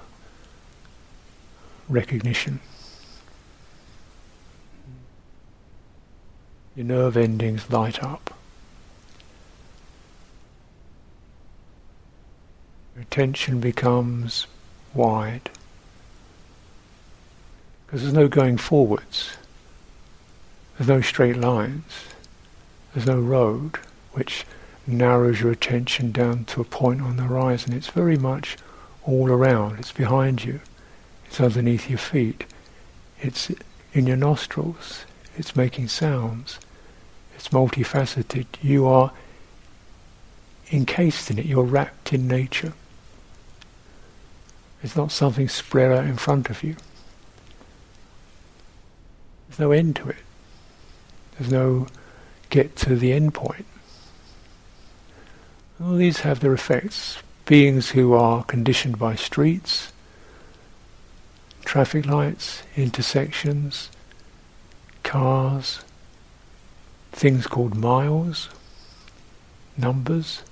[1.88, 2.60] recognition.
[6.74, 8.34] Your nerve endings light up.
[12.94, 14.46] Your attention becomes
[14.92, 15.50] wide.
[17.86, 19.36] Because there's no going forwards.
[20.76, 22.06] There's no straight lines.
[22.92, 23.78] There's no road
[24.12, 24.44] which
[24.86, 27.72] narrows your attention down to a point on the horizon.
[27.72, 28.56] It's very much
[29.04, 29.78] all around.
[29.78, 30.60] It's behind you.
[31.34, 32.44] It's underneath your feet.
[33.20, 33.50] It's
[33.92, 35.04] in your nostrils.
[35.36, 36.60] It's making sounds.
[37.34, 38.46] It's multifaceted.
[38.62, 39.10] You are
[40.70, 41.46] encased in it.
[41.46, 42.72] You're wrapped in nature.
[44.80, 46.76] It's not something spread out in front of you.
[49.48, 50.22] There's no end to it.
[51.36, 51.88] There's no
[52.48, 53.66] get to the end point.
[55.82, 57.18] All these have their effects.
[57.44, 59.90] Beings who are conditioned by streets,
[61.64, 63.90] traffic lights, intersections,
[65.02, 65.80] cars,
[67.12, 68.48] things called miles,
[69.76, 70.42] numbers,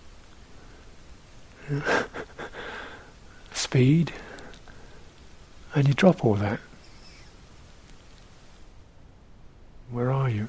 [3.52, 4.12] speed,
[5.74, 6.60] and you drop all that.
[9.90, 10.48] Where are you?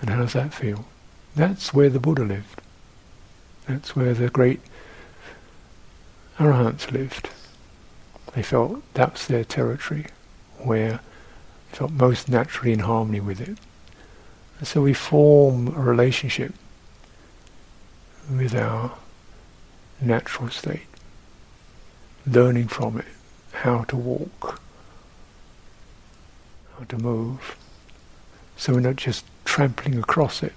[0.00, 0.86] And how does that feel?
[1.34, 2.60] That's where the Buddha lived.
[3.66, 4.60] That's where the great
[6.38, 7.30] arahants lived.
[8.36, 10.04] They felt that's their territory,
[10.58, 11.00] where
[11.70, 13.56] they felt most naturally in harmony with it.
[14.58, 16.52] And so we form a relationship
[18.30, 18.92] with our
[20.02, 20.86] natural state,
[22.26, 23.06] learning from it
[23.52, 24.60] how to walk,
[26.78, 27.56] how to move.
[28.58, 30.52] So we're not just trampling across it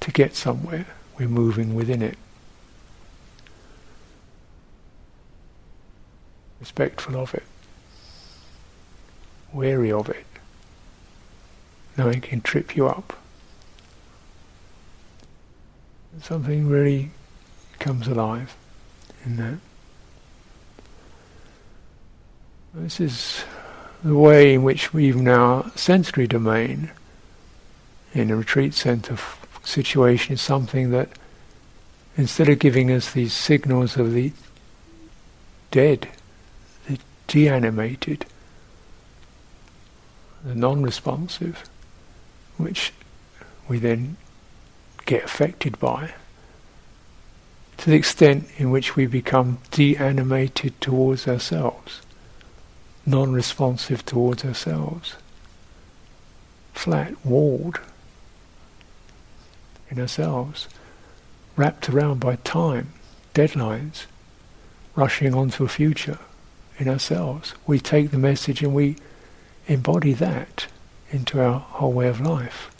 [0.00, 0.86] to get somewhere,
[1.18, 2.16] we're moving within it.
[6.60, 7.44] Respectful of it,
[9.52, 10.26] wary of it,
[11.96, 13.12] knowing it can trip you up.
[16.22, 17.10] Something really
[17.78, 18.56] comes alive
[19.24, 19.58] in that.
[22.72, 23.44] This is
[24.02, 26.90] the way in which we even our sensory domain
[28.14, 29.18] in a retreat center
[29.62, 31.10] situation is something that
[32.16, 34.32] instead of giving us these signals of the
[35.70, 36.08] dead,
[37.26, 38.26] deanimated,
[40.44, 41.68] the non-responsive,
[42.56, 42.92] which
[43.68, 44.16] we then
[45.04, 46.14] get affected by,
[47.78, 52.00] to the extent in which we become deanimated towards ourselves,
[53.04, 55.16] non-responsive towards ourselves,
[56.72, 57.80] flat, walled
[59.90, 60.68] in ourselves,
[61.56, 62.92] wrapped around by time,
[63.34, 64.06] deadlines,
[64.94, 66.18] rushing on to a future
[66.78, 67.54] in ourselves.
[67.66, 68.96] We take the message and we
[69.66, 70.66] embody that
[71.10, 72.70] into our whole way of life,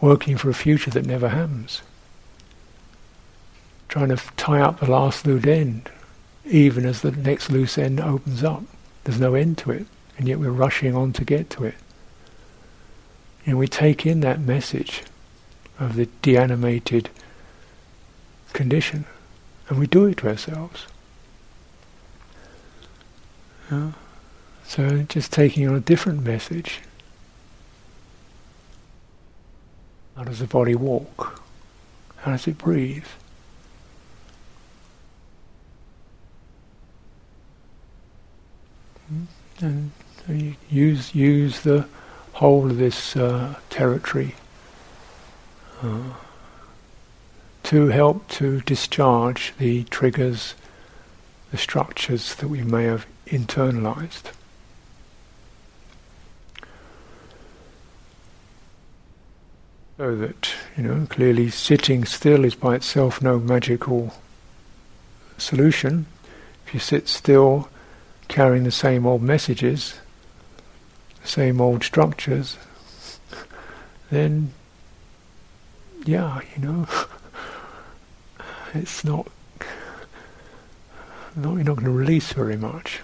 [0.00, 1.82] working for a future that never happens,
[3.88, 5.90] trying to tie up the last loose end,
[6.44, 8.62] even as the next loose end opens up.
[9.04, 9.86] There's no end to it,
[10.18, 11.74] and yet we're rushing on to get to it.
[13.46, 15.02] And we take in that message
[15.78, 17.10] of the deanimated
[18.52, 19.04] condition.
[19.68, 20.86] And we do it to ourselves.
[24.66, 26.80] So just taking on a different message.
[30.16, 31.42] How does the body walk?
[32.18, 33.04] How does it breathe?
[39.08, 39.24] Hmm?
[39.60, 39.90] And
[40.28, 41.86] you use use the
[42.34, 44.34] whole of this uh, territory
[47.64, 50.54] to help to discharge the triggers,
[51.50, 54.30] the structures that we may have internalized.
[59.96, 64.12] So that, you know, clearly sitting still is by itself no magical
[65.38, 66.06] solution.
[66.66, 67.68] If you sit still,
[68.28, 70.00] carrying the same old messages,
[71.22, 72.56] the same old structures,
[74.10, 74.52] then,
[76.04, 76.86] yeah, you know,
[78.74, 79.28] it's not,
[81.36, 83.00] not you're not going to release very much.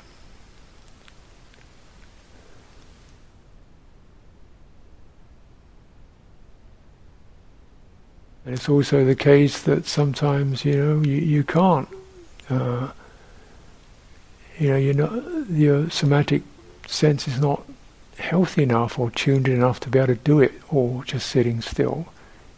[8.50, 11.88] And it's also the case that sometimes, you know, you, you can't,
[12.48, 12.90] uh,
[14.58, 16.42] you know, you're not, your somatic
[16.88, 17.62] sense is not
[18.18, 22.08] healthy enough or tuned enough to be able to do it all just sitting still.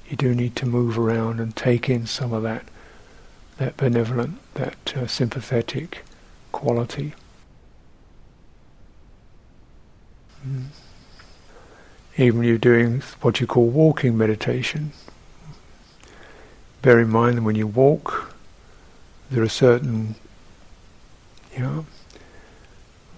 [0.09, 2.65] You do need to move around and take in some of that,
[3.59, 6.07] that benevolent, that uh, sympathetic
[6.53, 7.13] quality.
[10.49, 10.69] Mm.
[12.17, 14.93] Even you're doing what you call walking meditation,
[16.83, 18.35] bear in mind that when you walk,
[19.31, 20.17] there are certain,
[21.57, 21.87] you know,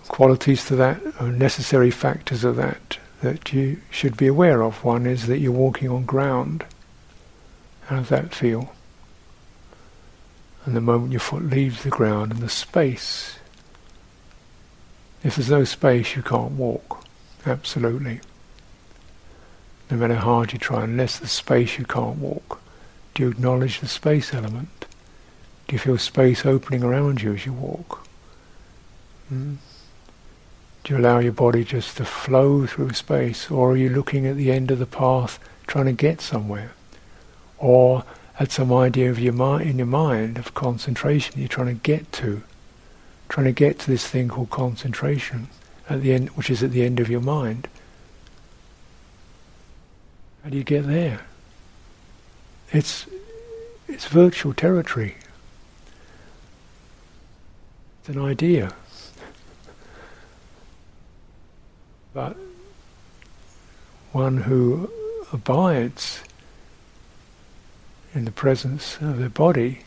[0.07, 4.85] qualities to that, or necessary factors of that, that you should be aware of.
[4.85, 6.65] One is that you're walking on ground.
[7.87, 8.73] How does that feel?
[10.65, 13.39] And the moment your foot leaves the ground and the space,
[15.23, 17.05] if there's no space, you can't walk.
[17.47, 18.21] Absolutely.
[19.91, 22.61] No matter how hard you try, unless there's space, you can't walk.
[23.15, 24.87] Do you acknowledge the space element?
[25.69, 28.07] Do you feel space opening around you as you walk?
[29.33, 29.57] Mm?
[30.83, 33.51] Do you allow your body just to flow through space?
[33.51, 36.73] Or are you looking at the end of the path trying to get somewhere?
[37.59, 38.05] Or
[38.39, 42.11] at some idea of your mind in your mind of concentration you're trying to get
[42.13, 42.43] to.
[43.29, 45.49] Trying to get to this thing called concentration
[45.89, 47.69] at the end which is at the end of your mind.
[50.43, 51.21] How do you get there?
[52.75, 53.07] It's,
[53.87, 55.15] it's virtual territory.
[58.01, 58.75] It's an idea.
[62.13, 62.37] But
[64.11, 64.91] one who
[65.33, 66.25] abides
[68.13, 69.83] in the presence of the body,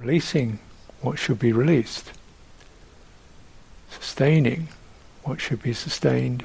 [0.00, 0.58] releasing
[1.00, 2.10] what should be released,
[3.88, 4.66] sustaining
[5.22, 6.44] what should be sustained,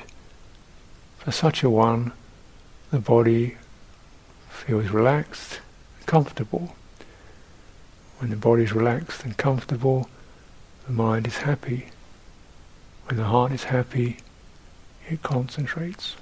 [1.17, 2.11] for such a one
[2.92, 3.58] the body
[4.50, 5.60] feels relaxed,
[5.98, 6.76] and comfortable.
[8.20, 10.10] When the body is relaxed and comfortable,
[10.88, 11.88] the mind is happy.
[13.08, 14.18] When the heart is happy,
[15.08, 16.16] it concentrates.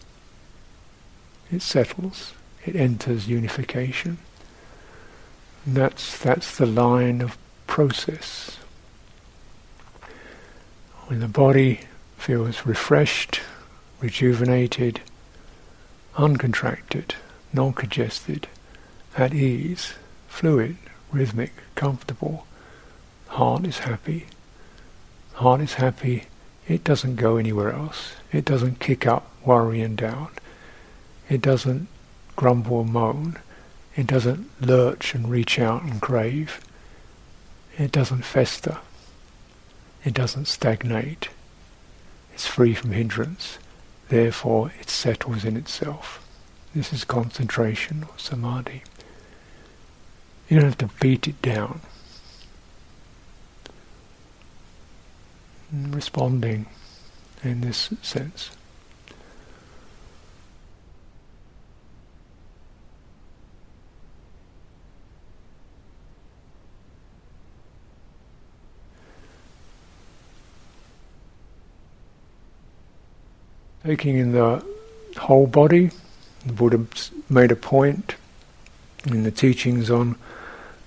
[1.51, 2.33] It settles.
[2.65, 4.17] It enters unification.
[5.65, 7.37] And that's that's the line of
[7.67, 8.57] process.
[11.07, 11.81] When the body
[12.17, 13.41] feels refreshed,
[14.01, 15.01] rejuvenated,
[16.15, 17.15] uncontracted,
[17.51, 18.47] non-congested,
[19.17, 19.93] at ease,
[20.27, 20.77] fluid,
[21.11, 22.45] rhythmic, comfortable.
[23.27, 24.27] Heart is happy.
[25.33, 26.25] Heart is happy.
[26.67, 28.13] It doesn't go anywhere else.
[28.31, 30.39] It doesn't kick up worry and doubt.
[31.29, 31.87] It doesn't
[32.35, 33.37] grumble and moan.
[33.95, 36.61] It doesn't lurch and reach out and crave.
[37.77, 38.77] It doesn't fester.
[40.03, 41.29] It doesn't stagnate.
[42.33, 43.57] It's free from hindrance.
[44.09, 46.25] Therefore, it settles in itself.
[46.75, 48.83] This is concentration or samadhi.
[50.49, 51.81] You don't have to beat it down.
[55.71, 56.67] Responding
[57.43, 58.51] in this sense.
[73.85, 74.63] Taking in the
[75.17, 75.91] whole body,
[76.45, 76.85] the Buddha
[77.29, 78.15] made a point
[79.05, 80.15] in the teachings on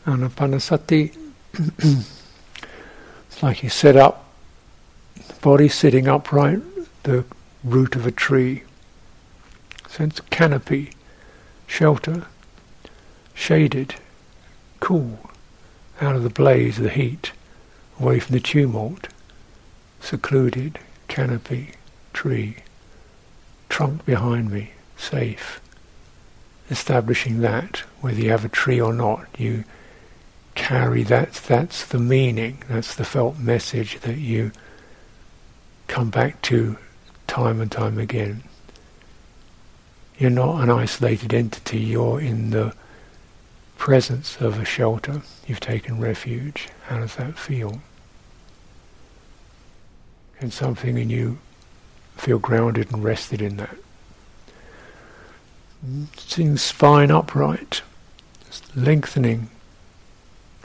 [0.06, 1.14] Anapanasati.
[1.78, 4.32] it's like he set up
[5.28, 6.62] the body sitting upright,
[7.02, 7.26] the
[7.62, 8.62] root of a tree.
[9.98, 10.92] It's canopy,
[11.66, 12.26] shelter,
[13.34, 13.96] shaded,
[14.80, 15.18] cool,
[16.00, 17.32] out of the blaze, the heat,
[18.00, 19.08] away from the tumult,
[20.00, 20.78] secluded,
[21.08, 21.72] canopy,
[22.14, 22.56] tree
[23.76, 25.60] trunk behind me, safe.
[26.70, 29.64] Establishing that, whether you have a tree or not, you
[30.54, 34.50] carry that, that's the meaning, that's the felt message that you
[35.88, 36.78] come back to
[37.26, 38.42] time and time again.
[40.18, 42.74] You're not an isolated entity, you're in the
[43.76, 45.20] presence of a shelter.
[45.46, 46.70] You've taken refuge.
[46.86, 47.82] How does that feel?
[50.38, 51.40] Can something in you
[52.16, 53.76] feel grounded and rested in that.
[56.16, 57.82] Sitting spine upright,
[58.74, 59.48] lengthening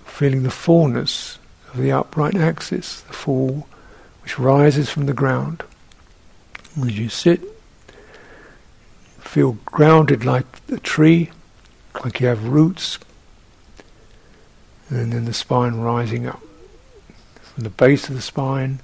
[0.06, 1.40] feeling the fullness
[1.74, 3.68] of the upright axis, the full
[4.22, 5.64] which rises from the ground.
[6.80, 7.42] As you sit,
[9.20, 11.32] feel grounded like a tree,
[12.04, 13.00] like you have roots,
[14.90, 16.42] and then the spine rising up
[17.42, 18.80] from the base of the spine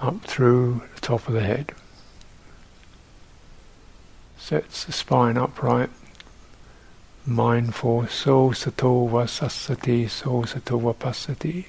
[0.00, 1.72] up through the top of the head.
[4.38, 5.90] Sets the spine upright,
[7.26, 11.66] mindful, so sato vasasati, so sato vapassati.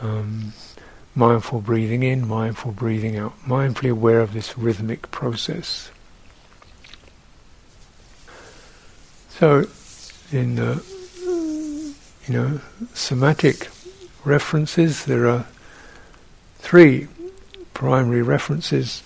[0.00, 0.52] Um,
[1.14, 5.90] mindful breathing in, mindful breathing out, mindfully aware of this rhythmic process.
[9.28, 9.66] So,
[10.30, 10.84] in the
[12.26, 12.60] you know
[12.94, 13.68] somatic
[14.24, 15.46] references, there are
[16.62, 17.08] three
[17.74, 19.02] primary references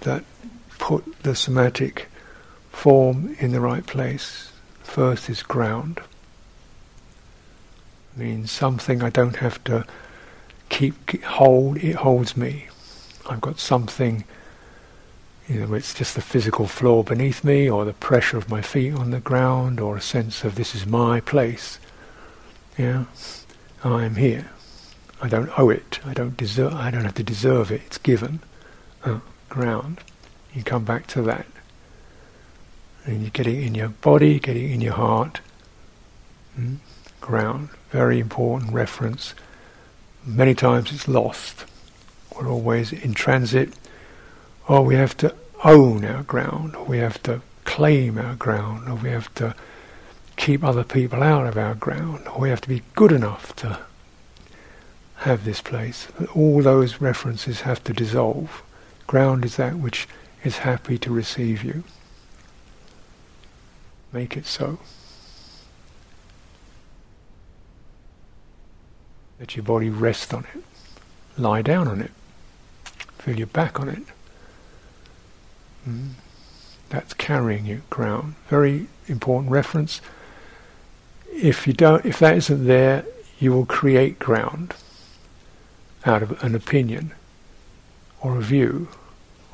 [0.00, 0.24] that
[0.78, 2.08] put the somatic
[2.72, 4.50] form in the right place.
[4.82, 6.00] First is ground.
[8.16, 9.84] It Means something I don't have to
[10.70, 11.76] keep hold.
[11.76, 12.68] It holds me.
[13.28, 14.24] I've got something.
[15.46, 18.94] You know, it's just the physical floor beneath me, or the pressure of my feet
[18.94, 21.78] on the ground, or a sense of this is my place.
[22.78, 23.04] Yeah,
[23.84, 24.53] I am here.
[25.20, 26.00] I don't owe it.
[26.04, 26.74] I don't deserve.
[26.74, 27.82] I don't have to deserve it.
[27.86, 28.40] It's given.
[29.04, 30.00] Uh, ground.
[30.52, 31.46] You come back to that,
[33.04, 35.40] and you get it in your body, get it in your heart.
[36.58, 36.76] Mm?
[37.20, 37.70] Ground.
[37.90, 39.34] Very important reference.
[40.24, 41.64] Many times it's lost.
[42.34, 43.72] We're always in transit.
[44.68, 45.34] Or we have to
[45.64, 46.76] own our ground.
[46.86, 48.88] We have to claim our ground.
[48.88, 49.54] Or we have to
[50.36, 53.78] keep other people out of our ground, or we have to be good enough to
[55.24, 56.08] have this place.
[56.34, 58.62] All those references have to dissolve.
[59.06, 60.06] Ground is that which
[60.42, 61.82] is happy to receive you.
[64.12, 64.78] Make it so.
[69.40, 70.62] Let your body rest on it.
[71.36, 72.12] Lie down on it.
[73.18, 74.02] Feel your back on it.
[75.88, 76.10] Mm.
[76.90, 78.34] That's carrying you, ground.
[78.48, 80.00] Very important reference
[81.34, 83.04] if you don't, if that isn't there,
[83.40, 84.74] you will create ground
[86.04, 87.12] out of an opinion
[88.20, 88.88] or a view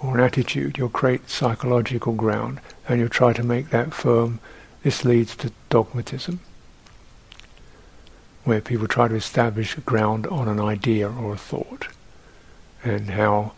[0.02, 0.78] or an attitude.
[0.78, 4.40] You'll create psychological ground and you'll try to make that firm.
[4.82, 6.40] This leads to dogmatism,
[8.44, 11.88] where people try to establish a ground on an idea or a thought,
[12.82, 13.52] and how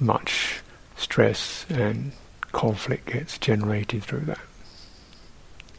[0.00, 0.60] much
[0.96, 2.12] stress and
[2.52, 4.40] conflict gets generated through that.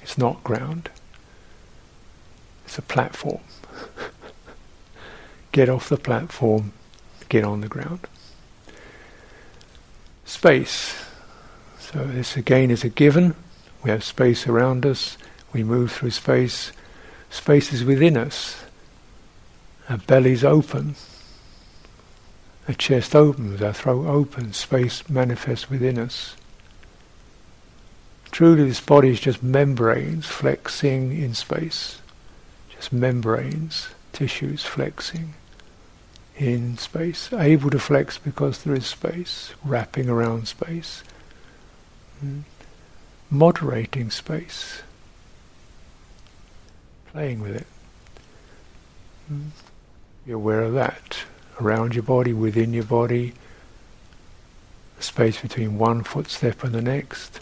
[0.03, 0.89] It's not ground.
[2.65, 3.41] It's a platform.
[5.55, 6.73] get off the platform,
[7.29, 8.01] get on the ground.
[10.25, 11.01] Space.
[11.79, 13.35] So this again is a given.
[13.81, 15.17] We have space around us.
[15.53, 16.73] We move through space.
[17.29, 18.65] Space is within us.
[19.87, 20.95] Our belly's open.
[22.67, 26.35] Our chest opens, our throat opens, space manifests within us.
[28.29, 32.01] Truly this body is just membranes flexing in space
[32.75, 35.33] just membranes, tissues flexing
[36.37, 41.03] in space, able to flex because there is space, wrapping around space,
[42.23, 42.41] mm.
[43.29, 44.81] moderating space,
[47.11, 47.67] playing with it.
[49.31, 49.49] Mm.
[50.25, 51.19] Be aware of that
[51.61, 53.33] around your body, within your body,
[54.97, 57.39] the space between one footstep and the next,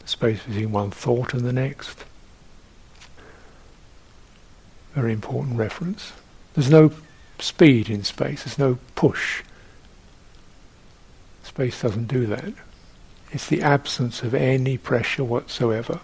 [0.00, 2.04] the space between one thought and the next.
[4.94, 6.12] Very important reference.
[6.54, 6.92] There's no
[7.38, 9.42] speed in space, there's no push.
[11.42, 12.52] Space doesn't do that.
[13.32, 16.00] It's the absence of any pressure whatsoever.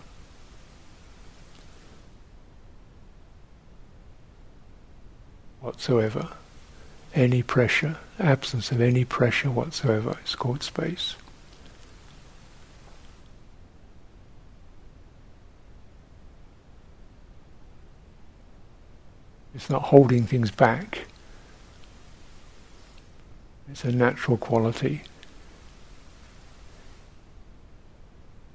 [5.61, 6.31] Whatsoever.
[7.15, 11.17] Any pressure, absence of any pressure whatsoever is called space.
[19.55, 21.07] It's not holding things back.
[23.71, 25.03] It's a natural quality.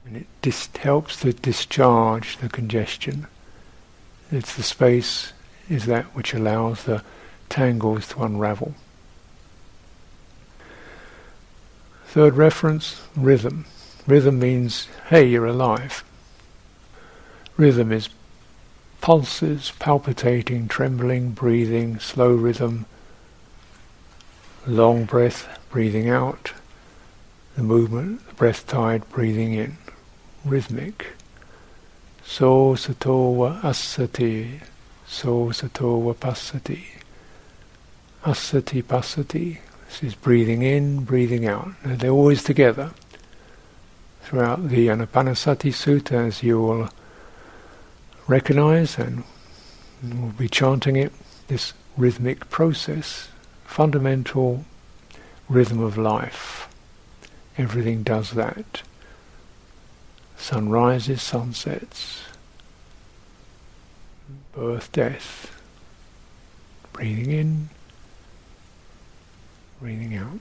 [0.06, 3.28] And it dis- helps to discharge the congestion.
[4.32, 5.34] It's the space
[5.70, 7.04] is that which allows the
[7.50, 8.76] tangles to unravel.
[12.08, 13.66] Third reference, rhythm.
[14.08, 16.04] Rhythm means, hey, you're alive.
[17.58, 18.10] Rhythm is
[19.06, 22.88] pulses, palpitating, trembling, breathing, slow rhythm,
[24.66, 26.53] long breath, breathing out,
[27.56, 29.78] the movement, the breath tide, breathing in,
[30.43, 31.14] rhythmic.
[32.26, 34.62] So sato asati,
[35.06, 36.86] so sato wa pasati.
[38.24, 39.60] Asati pasati.
[39.88, 41.74] This is breathing in, breathing out.
[41.84, 42.89] And they're always together.
[44.24, 46.89] Throughout the Anapanasati Sutta, as you will
[48.28, 49.24] recognize and
[50.04, 51.12] we'll be chanting it,
[51.48, 53.30] this rhythmic process,
[53.66, 54.66] fundamental
[55.48, 56.68] rhythm of life.
[57.58, 58.82] Everything does that.
[60.38, 62.24] Sun rises, sun sets.
[64.54, 65.52] Birth, death.
[66.94, 67.70] Breathing in,
[69.80, 70.40] breathing out.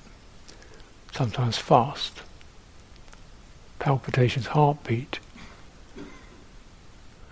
[1.13, 2.23] Sometimes fast.
[3.79, 5.19] Palpitations, heartbeat.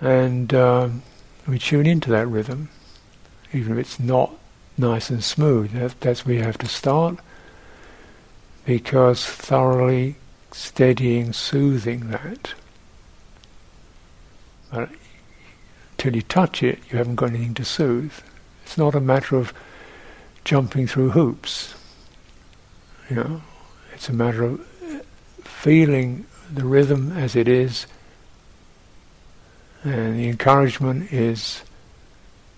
[0.02, 1.02] And um,
[1.46, 2.68] we tune into that rhythm,
[3.52, 4.34] even if it's not
[4.76, 5.72] nice and smooth.
[5.72, 7.18] That, that's where you have to start,
[8.66, 10.16] because thoroughly
[10.50, 12.54] steadying, soothing that.
[14.72, 14.90] But
[15.92, 18.14] until you touch it, you haven't got anything to soothe.
[18.64, 19.54] It's not a matter of
[20.44, 21.76] jumping through hoops.
[23.08, 23.42] You know,
[23.92, 24.66] it's a matter of
[25.44, 27.86] feeling the rhythm as it is,
[29.84, 31.62] and the encouragement is,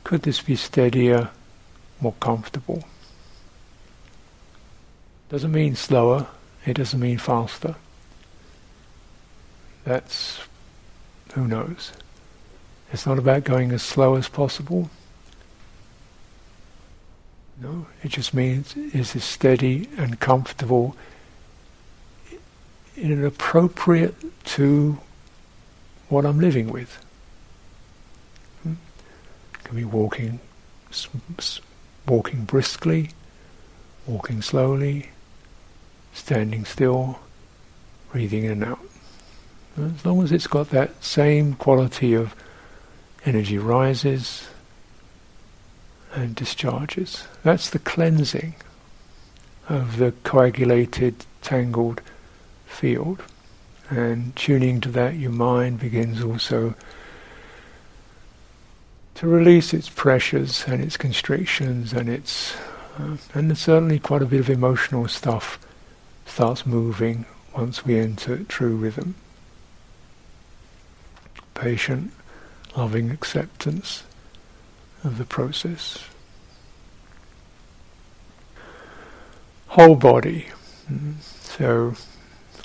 [0.03, 1.31] could this be steadier,
[2.01, 2.85] more comfortable?
[5.31, 6.27] Doesn't mean slower,
[6.67, 7.77] it doesn't mean faster.
[9.85, 10.41] That's,
[11.35, 11.93] who knows.
[12.93, 14.91] It's not about going as slow as possible.
[17.61, 20.97] No, it just means is it steady and comfortable
[22.97, 24.15] in an appropriate
[24.45, 24.99] to
[26.09, 27.04] what I'm living with.
[29.65, 30.41] Can be walking,
[32.07, 33.11] walking briskly,
[34.07, 35.11] walking slowly,
[36.13, 37.19] standing still,
[38.13, 38.81] breathing in and out.
[39.77, 42.35] As long as it's got that same quality of
[43.25, 44.49] energy rises
[46.15, 47.27] and discharges.
[47.43, 48.55] That's the cleansing
[49.69, 52.01] of the coagulated, tangled
[52.67, 53.23] field.
[53.91, 56.75] And tuning to that, your mind begins also
[59.17, 62.57] to release its pressures and its constrictions and its
[62.99, 65.59] uh, and certainly quite a bit of emotional stuff
[66.27, 69.15] starts moving once we enter true rhythm.
[71.55, 72.13] Patient,
[72.77, 74.05] loving acceptance
[75.03, 76.05] of the process.
[79.69, 80.47] Whole body.
[80.91, 81.21] Mm.
[81.21, 81.95] So,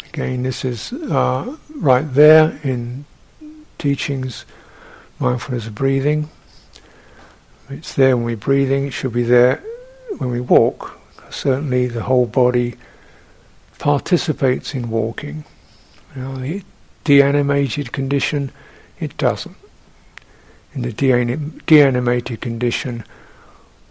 [0.09, 3.05] again, this is uh, right there in
[3.77, 4.45] teachings,
[5.19, 6.29] mindfulness of breathing.
[7.69, 9.63] It's there when we're breathing, it should be there
[10.17, 10.99] when we walk.
[11.29, 12.75] Certainly, the whole body
[13.77, 15.45] participates in walking.
[16.15, 16.63] You know, the
[17.03, 18.51] deanimated condition,
[18.99, 19.55] it doesn't.
[20.73, 20.91] In the
[21.65, 23.03] deanimated condition,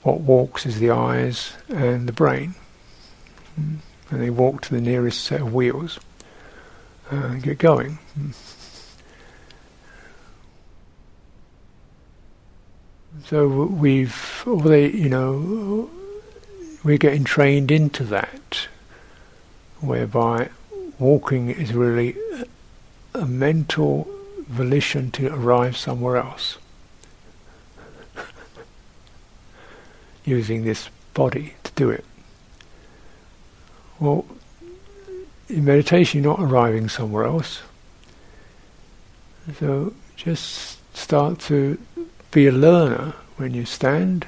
[0.02, 2.54] what walks is the eyes and the brain.
[3.56, 5.98] And they walk to the nearest set of wheels
[7.12, 7.98] uh, and get going.
[13.26, 15.90] So we've, you know,
[16.84, 18.68] we're getting trained into that,
[19.80, 20.50] whereby
[20.98, 22.16] walking is really
[23.14, 24.08] a mental
[24.46, 26.58] volition to arrive somewhere else.
[30.24, 32.04] using this body to do it.
[33.98, 34.24] Well,
[35.48, 37.62] in meditation, you're not arriving somewhere else.
[39.58, 41.78] So just start to
[42.30, 44.26] be a learner when you stand.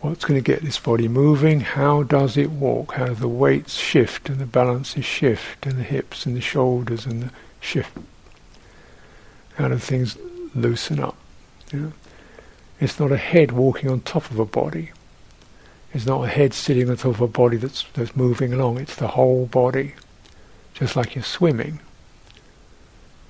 [0.00, 1.60] What's going to get this body moving?
[1.60, 2.94] How does it walk?
[2.94, 7.06] How do the weights shift and the balances shift and the hips and the shoulders
[7.06, 7.30] and the
[7.60, 7.96] shift?
[9.56, 10.16] How do things
[10.54, 11.16] loosen up?
[11.72, 11.92] You know?
[12.78, 14.92] It's not a head walking on top of a body.
[15.92, 18.78] It's not a head sitting on top of a body that's, that's moving along.
[18.78, 19.94] It's the whole body.
[20.74, 21.80] Just like you're swimming.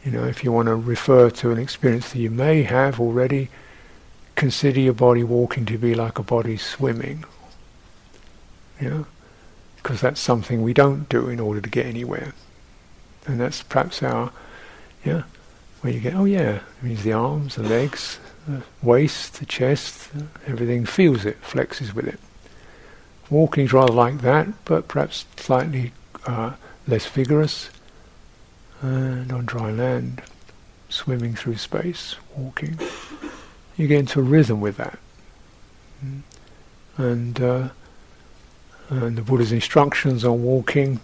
[0.06, 3.48] You know, if you want to refer to an experience that you may have already,
[4.36, 7.24] consider your body walking to be like a body swimming.
[8.80, 9.06] Know,
[9.74, 12.34] because that's something we don't do in order to get anywhere.
[13.26, 14.30] And that's perhaps our,
[15.04, 15.24] yeah,
[15.80, 20.10] where you get, oh yeah, it means the arms, the legs, the waist, the chest,
[20.46, 22.20] everything feels it, flexes with it.
[23.28, 25.92] Walking is rather like that, but perhaps slightly
[26.26, 26.52] uh,
[26.86, 27.70] less vigorous.
[28.82, 30.22] And on dry land,
[30.88, 32.78] swimming through space, walking,
[33.76, 34.98] you get into a rhythm with that.
[36.04, 36.22] Mm.
[36.98, 37.68] And uh,
[38.88, 41.00] and the Buddha's instructions on walking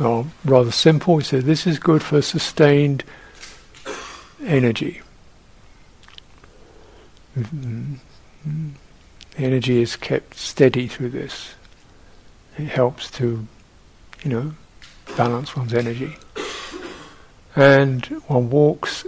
[0.00, 1.18] are rather simple.
[1.18, 3.04] He said this is good for sustained
[4.44, 5.02] energy.
[7.38, 7.94] Mm-hmm.
[9.36, 11.54] Energy is kept steady through this.
[12.58, 13.46] It helps to,
[14.22, 14.54] you know,
[15.16, 16.16] balance one's energy.
[17.54, 19.04] And one walks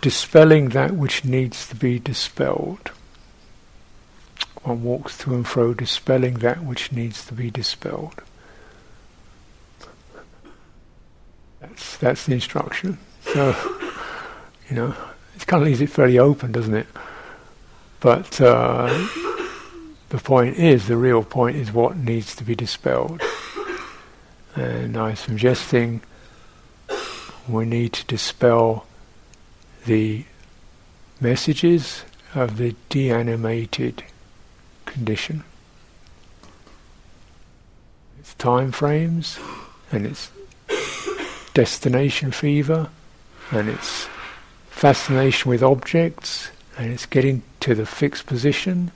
[0.00, 2.90] dispelling that which needs to be dispelled.
[4.62, 8.22] One walks to and fro dispelling that which needs to be dispelled.
[11.60, 12.98] That's that's the instruction.
[13.22, 13.56] So,
[14.68, 14.94] you know,
[15.36, 16.86] it kind of leaves it fairly open, doesn't it?
[18.00, 18.88] But uh,
[20.10, 23.22] the point is, the real point is what needs to be dispelled.
[24.56, 26.02] And I'm suggesting
[27.48, 28.86] we need to dispel
[29.86, 30.24] the
[31.20, 34.04] messages of the deanimated
[34.86, 35.44] condition.
[38.18, 39.38] Its time frames
[39.92, 40.30] and its
[41.52, 42.88] destination fever
[43.50, 44.08] and its
[44.70, 48.90] fascination with objects and it's getting to the fixed position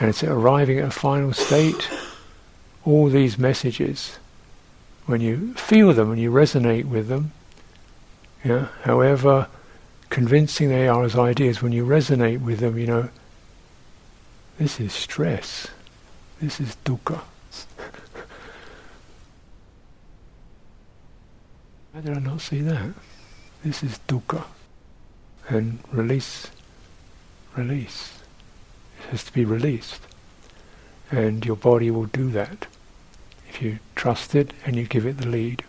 [0.00, 1.88] and it's arriving at a final state.
[2.84, 4.18] All these messages,
[5.06, 7.32] when you feel them and you resonate with them,
[8.44, 9.48] yeah, however
[10.10, 13.08] convincing they are as ideas, when you resonate with them, you know,
[14.58, 15.68] this is stress,
[16.40, 17.20] this is dukkha.
[21.94, 22.90] How did I not see that?
[23.64, 24.44] This is dukkha.
[25.48, 26.50] And release,
[27.56, 28.18] release.
[28.98, 30.00] It has to be released.
[31.10, 32.66] And your body will do that
[33.60, 35.64] you trust it and you give it the lead.